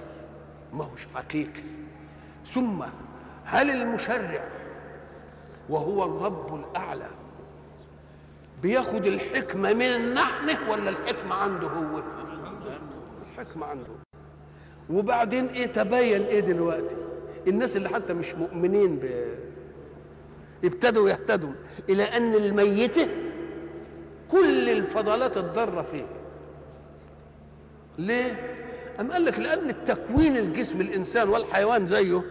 ما 0.73 0.83
هوش 0.85 1.07
حقيقي. 1.15 1.61
ثم 2.45 2.83
هل 3.45 3.69
المشرع 3.69 4.43
وهو 5.69 6.03
الرب 6.03 6.55
الأعلى 6.55 7.07
بياخد 8.61 9.05
الحكمة 9.07 9.73
من 9.73 10.13
نحن 10.13 10.69
ولا 10.69 10.89
الحكمة 10.89 11.35
عنده 11.35 11.67
هو؟ 11.67 12.03
الحكمة 13.31 13.65
عنده. 13.65 13.89
وبعدين 14.89 15.47
إيه 15.47 15.65
تبين 15.65 16.21
إيه 16.23 16.39
دلوقتي؟ 16.39 16.95
الناس 17.47 17.77
اللي 17.77 17.89
حتى 17.89 18.13
مش 18.13 18.33
مؤمنين 18.33 18.99
ب 18.99 19.25
ابتدوا 20.65 21.09
يهتدوا 21.09 21.53
إلى 21.89 22.03
أن 22.03 22.33
الميتة 22.33 23.07
كل 24.31 24.69
الفضلات 24.69 25.37
الضارة 25.37 25.81
فيه. 25.81 26.05
ليه؟ 27.97 28.49
أم 28.99 29.11
قال 29.11 29.25
لك 29.25 29.39
لأن 29.39 29.69
التكوين 29.69 30.37
الجسم 30.37 30.81
الإنسان 30.81 31.29
والحيوان 31.29 31.87
زيه 31.87 32.21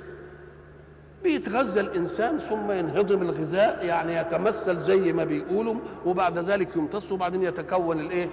بيتغذى 1.22 1.80
الإنسان 1.80 2.38
ثم 2.38 2.70
ينهضم 2.72 3.22
الغذاء 3.22 3.84
يعني 3.84 4.16
يتمثل 4.16 4.80
زي 4.84 5.12
ما 5.12 5.24
بيقولوا 5.24 5.74
وبعد 6.06 6.38
ذلك 6.38 6.76
يمتص 6.76 7.12
وبعدين 7.12 7.42
يتكون 7.42 8.00
الإيه؟ 8.00 8.28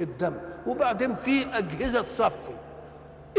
الدم. 0.00 0.32
وبعدين 0.66 1.14
في 1.14 1.46
أجهزة 1.58 2.00
تصفي. 2.00 2.52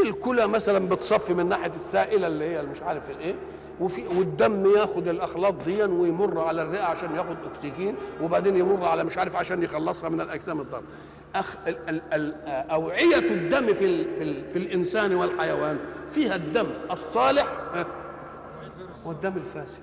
الكلى 0.06 0.48
مثلا 0.48 0.90
بتصفي 0.90 1.34
من 1.34 1.50
ناحية 1.50 1.70
السائلة 1.72 2.28
اللي 2.28 2.46
هي 2.46 2.62
مش 2.64 2.82
عارف 2.82 3.10
الإيه 3.10 3.36
وفي 3.80 4.08
والدم 4.18 4.76
ياخد 4.76 5.08
الأخلاط 5.08 5.56
دي 5.66 5.84
ويمر 5.84 6.40
على 6.40 6.62
الرئة 6.62 6.84
عشان 6.84 7.16
ياخد 7.16 7.38
أكسجين 7.46 7.96
وبعدين 8.24 8.56
يمر 8.56 8.86
على 8.86 9.04
مش 9.04 9.18
عارف 9.18 9.36
عشان 9.36 9.64
يخلصها 9.64 10.10
من 10.10 10.22
الأجسام 10.22 10.62
الضارة. 10.62 10.84
أخ 11.36 11.56
ال 11.68 12.02
ال 12.14 12.34
أوعية 12.72 13.18
الدم 13.18 13.74
في 13.74 13.86
ال 13.86 14.16
في, 14.18 14.24
ال 14.24 14.52
في 14.52 14.56
الإنسان 14.60 15.14
والحيوان 15.14 15.78
فيها 16.10 16.36
الدم 16.36 16.68
الصالح 16.92 17.48
والدم 19.06 19.34
الفاسد. 19.38 19.80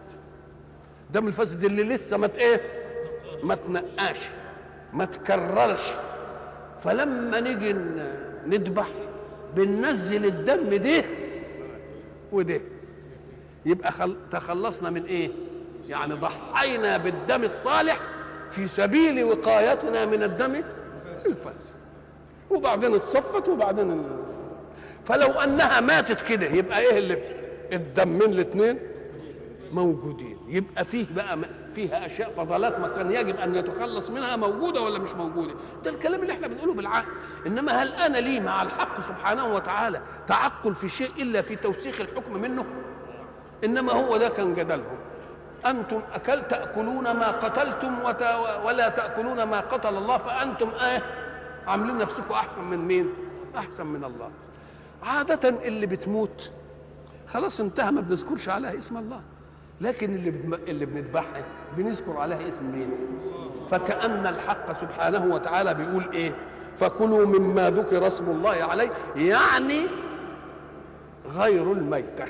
الدم 1.06 1.26
الفاسد 1.28 1.64
اللي 1.64 1.82
لسه 1.82 2.16
ما 2.16 2.30
إيه 2.38 2.60
ما 3.42 3.54
تنقاش 3.54 4.18
ما 4.92 5.04
تكررش. 5.04 5.90
فلما 6.80 7.40
نيجي 7.40 7.72
نذبح 8.46 8.86
بننزل 9.56 10.26
الدم 10.26 10.74
ده 10.76 11.04
وده. 12.32 12.60
يبقى 13.66 13.92
خل... 13.92 14.16
تخلصنا 14.30 14.90
من 14.90 15.04
إيه؟ 15.04 15.30
يعني 15.88 16.14
ضحينا 16.14 16.96
بالدم 16.96 17.44
الصالح 17.44 18.00
في 18.48 18.68
سبيل 18.68 19.24
وقايتنا 19.24 20.06
من 20.06 20.22
الدم 20.22 20.54
الفاسد 21.26 21.74
وبعدين 22.50 22.94
اتصفت 22.94 23.48
وبعدين 23.48 23.90
ال... 23.92 24.04
فلو 25.06 25.28
انها 25.30 25.80
ماتت 25.80 26.22
كده 26.22 26.46
يبقى 26.46 26.80
إيه 26.80 26.98
اللي 26.98 27.18
الدمين 27.72 28.22
الاثنين 28.22 28.78
موجودين. 29.72 30.38
يبقى 30.48 30.84
فيه 30.84 31.06
بقى 31.16 31.38
فيها 31.74 32.06
أشياء 32.06 32.30
فضلات 32.30 32.78
ما 32.80 32.88
كان 32.88 33.12
يجب 33.12 33.36
أن 33.36 33.54
يتخلص 33.54 34.10
منها 34.10 34.36
موجودة 34.36 34.80
ولا 34.80 34.98
مش 34.98 35.12
موجودة. 35.14 35.54
ده 35.84 35.90
الكلام 35.90 36.22
اللي 36.22 36.32
إحنا 36.32 36.46
بنقوله 36.46 36.74
بالعقل. 36.74 37.06
إنما 37.46 37.72
هل 37.72 37.92
أنا 37.92 38.18
لي 38.18 38.40
مع 38.40 38.62
الحق 38.62 38.96
سبحانه 39.08 39.54
وتعالى 39.54 40.00
تعقل 40.26 40.74
في 40.74 40.88
شيء 40.88 41.10
إلا 41.18 41.42
في 41.42 41.56
توثيق 41.56 42.00
الحكم 42.00 42.42
منه؟ 42.42 42.64
إنما 43.64 43.92
هو 43.92 44.16
ده 44.16 44.28
كان 44.28 44.54
جدلهم. 44.54 44.97
أنتم 45.66 46.00
أكل 46.14 46.42
تأكلون 46.48 47.04
ما 47.04 47.30
قتلتم. 47.30 47.94
ولا 48.64 48.88
تأكلون 48.88 49.42
ما 49.42 49.60
قتل 49.60 49.96
الله 49.96 50.18
فأنتم 50.18 50.68
إيه؟ 50.68 51.02
عاملين 51.66 51.98
نفسكم 51.98 52.34
أحسن 52.34 52.64
من 52.64 52.78
مين؟ 52.78 53.08
أحسن 53.56 53.86
من 53.86 54.04
الله. 54.04 54.30
عادة 55.02 55.48
اللي 55.48 55.86
بتموت 55.86 56.50
خلاص 57.26 57.60
انتهى 57.60 57.90
ما 57.90 58.00
بنذكرش 58.00 58.48
عليها 58.48 58.76
اسم 58.78 58.96
الله. 58.96 59.20
لكن 59.80 60.14
اللي 60.14 60.58
اللي 60.68 60.86
بنذبحها 60.86 61.44
بنذكر 61.76 62.16
عليها 62.16 62.48
اسم 62.48 62.64
مين؟ 62.64 62.90
فكأن 63.70 64.26
الحق 64.26 64.80
سبحانه 64.80 65.34
وتعالى 65.34 65.74
بيقول 65.74 66.08
إيه؟ 66.12 66.32
فكلوا 66.76 67.26
مما 67.26 67.70
ذكر 67.70 68.06
اسم 68.06 68.24
الله 68.24 68.50
عليه 68.64 68.90
يعني 69.16 69.86
غير 71.30 71.72
الميتة. 71.72 72.24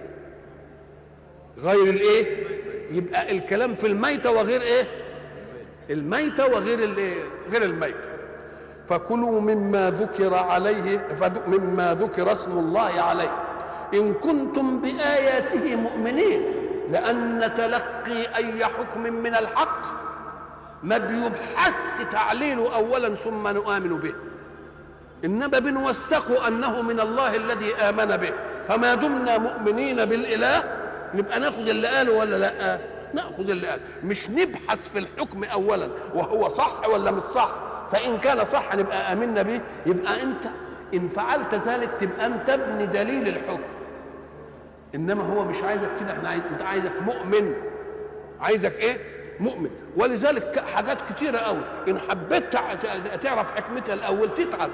غير 1.58 1.82
الإيه؟ 1.90 2.57
يبقى 2.91 3.32
الكلام 3.32 3.74
في 3.74 3.86
الميتة 3.86 4.30
وغير 4.30 4.62
إيه؟ 4.62 4.84
الميتة 5.91 6.47
وغير 6.47 6.78
الايه 6.78 7.22
غير 7.53 7.62
الميتة. 7.62 8.09
فكلوا 8.89 9.41
مما 9.41 9.91
ذكر 9.91 10.34
عليه 10.34 11.07
مما 11.47 11.95
ذكر 11.95 12.32
اسم 12.32 12.59
الله 12.59 13.01
عليه. 13.01 13.30
إن 13.95 14.14
كنتم 14.14 14.80
بآياته 14.80 15.76
مؤمنين 15.76 16.43
لأن 16.91 17.53
تلقي 17.57 18.36
أي 18.36 18.64
حكم 18.64 19.03
من 19.03 19.34
الحق 19.34 19.82
ما 20.82 20.99
بيبحث 20.99 22.11
تعليله 22.12 22.74
أولا 22.76 23.14
ثم 23.14 23.49
نؤمن 23.49 23.99
به. 23.99 24.14
إنما 25.24 25.59
بنوثق 25.59 26.47
أنه 26.47 26.82
من 26.82 27.01
الله 27.01 27.36
الذي 27.36 27.74
آمن 27.74 28.16
به. 28.16 28.32
فما 28.68 28.95
دمنا 28.95 29.39
مؤمنين 29.39 30.05
بالإله 30.05 30.77
نبقى 31.14 31.40
ناخذ 31.40 31.68
اللي 31.68 31.88
قاله 31.88 32.12
ولا 32.12 32.36
لأ؟ 32.36 32.78
ناخذ 33.14 33.50
اللي 33.50 33.66
قاله. 33.66 33.82
مش 34.04 34.30
نبحث 34.30 34.88
في 34.88 34.98
الحكم 34.98 35.44
أولا 35.44 35.88
وهو 36.14 36.48
صح 36.48 36.88
ولا 36.88 37.11
مش 37.11 37.22
صح. 37.22 37.54
فإن 37.90 38.18
كان 38.18 38.44
صح 38.44 38.74
نبقى 38.74 39.12
آمنا 39.12 39.42
به. 39.42 39.61
يبقى 39.86 40.22
أنت 40.22 40.44
إن 40.94 41.09
فعلت 41.09 41.54
ذلك 41.54 41.90
تبقى 42.00 42.26
أنت 42.26 42.50
ابن 42.50 42.90
دليل 42.90 43.28
الحكم. 43.28 43.62
إنما 44.94 45.22
هو 45.34 45.44
مش 45.44 45.62
عايزك 45.62 45.88
كده. 46.00 46.12
إحنا 46.12 46.28
عايز 46.28 46.42
أنت 46.52 46.62
عايزك 46.62 46.92
مؤمن. 47.02 47.54
عايزك 48.40 48.78
إيه؟ 48.78 48.96
مؤمن. 49.40 49.70
ولذلك 49.96 50.64
حاجات 50.74 50.98
كتيرة 51.12 51.38
قوي 51.38 51.61
إن 51.88 51.98
حبيت 51.98 52.52
تع- 52.52 52.74
تع- 52.74 53.16
تعرف 53.16 53.54
حكمتها 53.54 53.94
الأول 53.94 54.34
تتعب. 54.34 54.70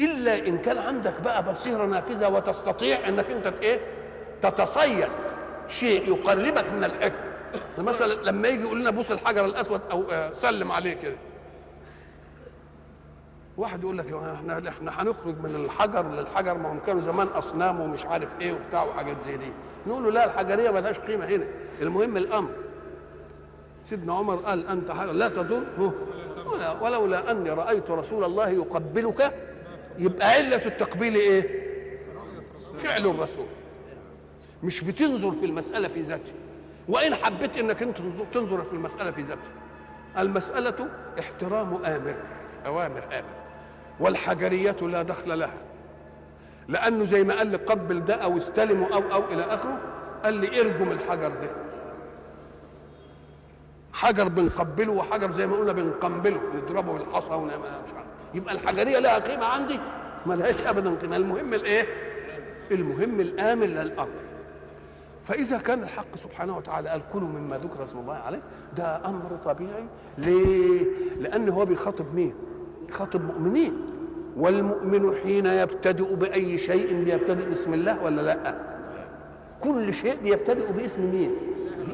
إلا 0.00 0.36
إن 0.48 0.58
كان 0.58 0.78
عندك 0.78 1.12
بقى 1.24 1.52
بصيرة 1.52 1.86
نافذة 1.86 2.28
وتستطيع 2.28 3.08
إنك 3.08 3.24
أنت 3.30 3.48
ت- 3.48 3.60
إيه؟ 3.60 3.80
تتصيد 4.42 5.08
شيء 5.68 6.08
يقربك 6.08 6.72
من 6.72 6.84
الحكم 6.84 7.22
مثلا 7.78 8.14
لما 8.30 8.48
يجي 8.48 8.62
يقول 8.62 8.80
لنا 8.80 8.90
بوس 8.90 9.12
الحجر 9.12 9.44
الأسود 9.44 9.80
أو 9.90 10.04
آه، 10.10 10.32
سلم 10.32 10.72
عليه 10.72 10.92
كده. 10.94 11.16
واحد 13.56 13.82
يقول 13.82 13.98
لك 13.98 14.12
إحنا 14.12 14.68
إحنا 14.68 15.02
هنخرج 15.02 15.38
من 15.42 15.54
الحجر 15.64 16.08
للحجر 16.08 16.54
ما 16.54 16.72
هم 16.72 16.78
كانوا 16.86 17.02
زمان 17.02 17.26
أصنام 17.26 17.80
ومش 17.80 18.04
عارف 18.06 18.40
إيه 18.40 18.52
وبتاع 18.52 18.84
وحاجات 18.84 19.16
زي 19.24 19.36
دي. 19.36 19.52
نقول 19.86 20.04
له 20.04 20.10
لا 20.10 20.24
الحجرية 20.24 20.70
ملهاش 20.70 20.98
قيمة 20.98 21.24
هنا. 21.24 21.44
المهم 21.82 22.16
الأمر. 22.16 22.50
سيدنا 23.84 24.14
عمر 24.14 24.36
قال 24.36 24.66
أنت 24.68 24.90
حجر 24.90 25.12
لا 25.12 25.28
تضر. 25.28 25.62
ولا 26.46 26.72
ولولا 26.80 27.30
أني 27.30 27.50
رأيت 27.50 27.90
رسول 27.90 28.24
الله 28.24 28.48
يقبلك 28.48 29.34
يبقى 29.98 30.30
علة 30.30 30.66
التقبيل 30.66 31.14
إيه؟ 31.14 31.70
فعل 32.76 33.06
الرسول. 33.06 33.46
مش 34.62 34.84
بتنظر 34.84 35.30
في 35.30 35.46
المسألة 35.46 35.88
في 35.88 36.00
ذاتها. 36.02 36.32
وإن 36.88 37.14
حبيت 37.14 37.56
إنك 37.56 37.82
أنت 37.82 37.96
تنظر- 38.34 38.64
في 38.64 38.72
المسألة 38.72 39.10
في 39.10 39.22
ذاتها. 39.22 39.50
المسألة 40.18 40.88
احترام 41.20 41.84
آمر. 41.84 42.14
أوامر 42.66 43.04
آمر. 43.04 43.24
والحجريه 44.00 44.76
لا 44.82 45.02
دخل 45.02 45.38
لها. 45.38 45.52
لأنه 46.68 47.04
زي 47.04 47.24
ما 47.24 47.34
قال 47.34 47.46
لي 47.46 47.56
قبل 47.56 48.04
ده 48.04 48.14
أو 48.14 48.36
استلمه 48.36 48.94
أو 48.94 49.02
أو 49.12 49.24
إلى 49.32 49.42
آخره 49.42 49.78
قال 50.24 50.34
لي 50.34 50.60
ارجم 50.60 50.90
الحجر 50.90 51.28
ده. 51.28 51.50
حجر 53.92 54.28
بنقبله 54.28 54.92
وحجر 54.92 55.30
زي 55.30 55.46
ما 55.46 55.56
قلنا 55.56 55.72
بنقنبله 55.72 56.40
نضربه 56.54 56.92
بالحصى 56.98 57.34
ونعمل 57.34 57.62
مش 57.62 57.94
عارف. 57.96 58.06
يبقى 58.34 58.54
الحجرية 58.54 58.98
لها 58.98 59.18
قيمة 59.18 59.44
عندي؟ 59.44 59.78
ما 60.26 60.34
لهاش 60.34 60.60
ابدا 60.66 60.94
قيمة. 60.94 61.16
المهم 61.16 61.54
الإيه؟ 61.54 61.86
المهم 62.70 63.20
الامن 63.20 63.66
للأمر. 63.66 64.08
فإذا 65.22 65.58
كان 65.58 65.82
الحق 65.82 66.16
سبحانه 66.16 66.56
وتعالى 66.56 66.88
قال 66.88 67.02
كلوا 67.12 67.28
مما 67.28 67.58
ذكر 67.58 67.84
اسم 67.84 67.98
الله 67.98 68.14
عليه. 68.14 68.42
ده 68.76 69.08
أمر 69.08 69.36
طبيعي. 69.44 69.84
ليه؟ 70.18 70.84
لأن 71.18 71.48
هو 71.48 71.64
بيخاطب 71.64 72.14
مين؟ 72.14 72.34
بيخاطب 72.86 73.24
مؤمنين. 73.24 73.72
والمؤمن 74.36 75.14
حين 75.22 75.46
يبتدئ 75.46 76.14
بأي 76.14 76.58
شيء 76.58 77.04
بيبتدئ 77.04 77.44
باسم 77.48 77.74
الله 77.74 78.02
ولا 78.04 78.20
لأ؟ 78.20 78.54
كل 79.60 79.94
شيء 79.94 80.16
بيبتدئ 80.22 80.72
باسم 80.72 81.10
مين؟ 81.10 81.36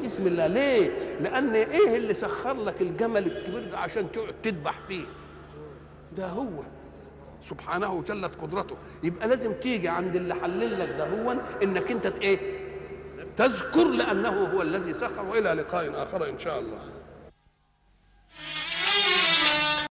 باسم 0.01 0.27
الله. 0.27 0.47
ليه؟ 0.47 0.91
لأن 1.19 1.49
إيه 1.55 1.95
اللي 1.97 2.13
سخر 2.13 2.53
لك 2.53 2.81
الجمل 2.81 3.25
الكبير 3.25 3.71
ده 3.71 3.77
عشان 3.77 4.11
تقعد 4.11 4.33
تذبح 4.43 4.79
فيه؟ 4.87 5.05
ده 6.15 6.27
هو. 6.27 6.49
سبحانه 7.43 8.01
جلت 8.07 8.31
قدرته. 8.41 8.75
يبقى 9.03 9.27
لازم 9.27 9.53
تيجي 9.53 9.87
عند 9.89 10.15
اللي 10.15 10.33
حلل 10.35 10.79
لك 10.79 10.89
ده 10.89 11.23
هو 11.23 11.35
إنك 11.63 11.91
أنت 11.91 12.05
إيه؟ 12.05 12.66
تذكر 13.37 13.87
لأنه 13.87 14.29
هو 14.53 14.61
الذي 14.61 14.93
سخر 14.93 15.25
والى 15.25 15.53
لقاء 15.53 16.03
آخر 16.03 16.29
إن 16.29 16.39
شاء 16.39 16.59
الله. 16.59 16.79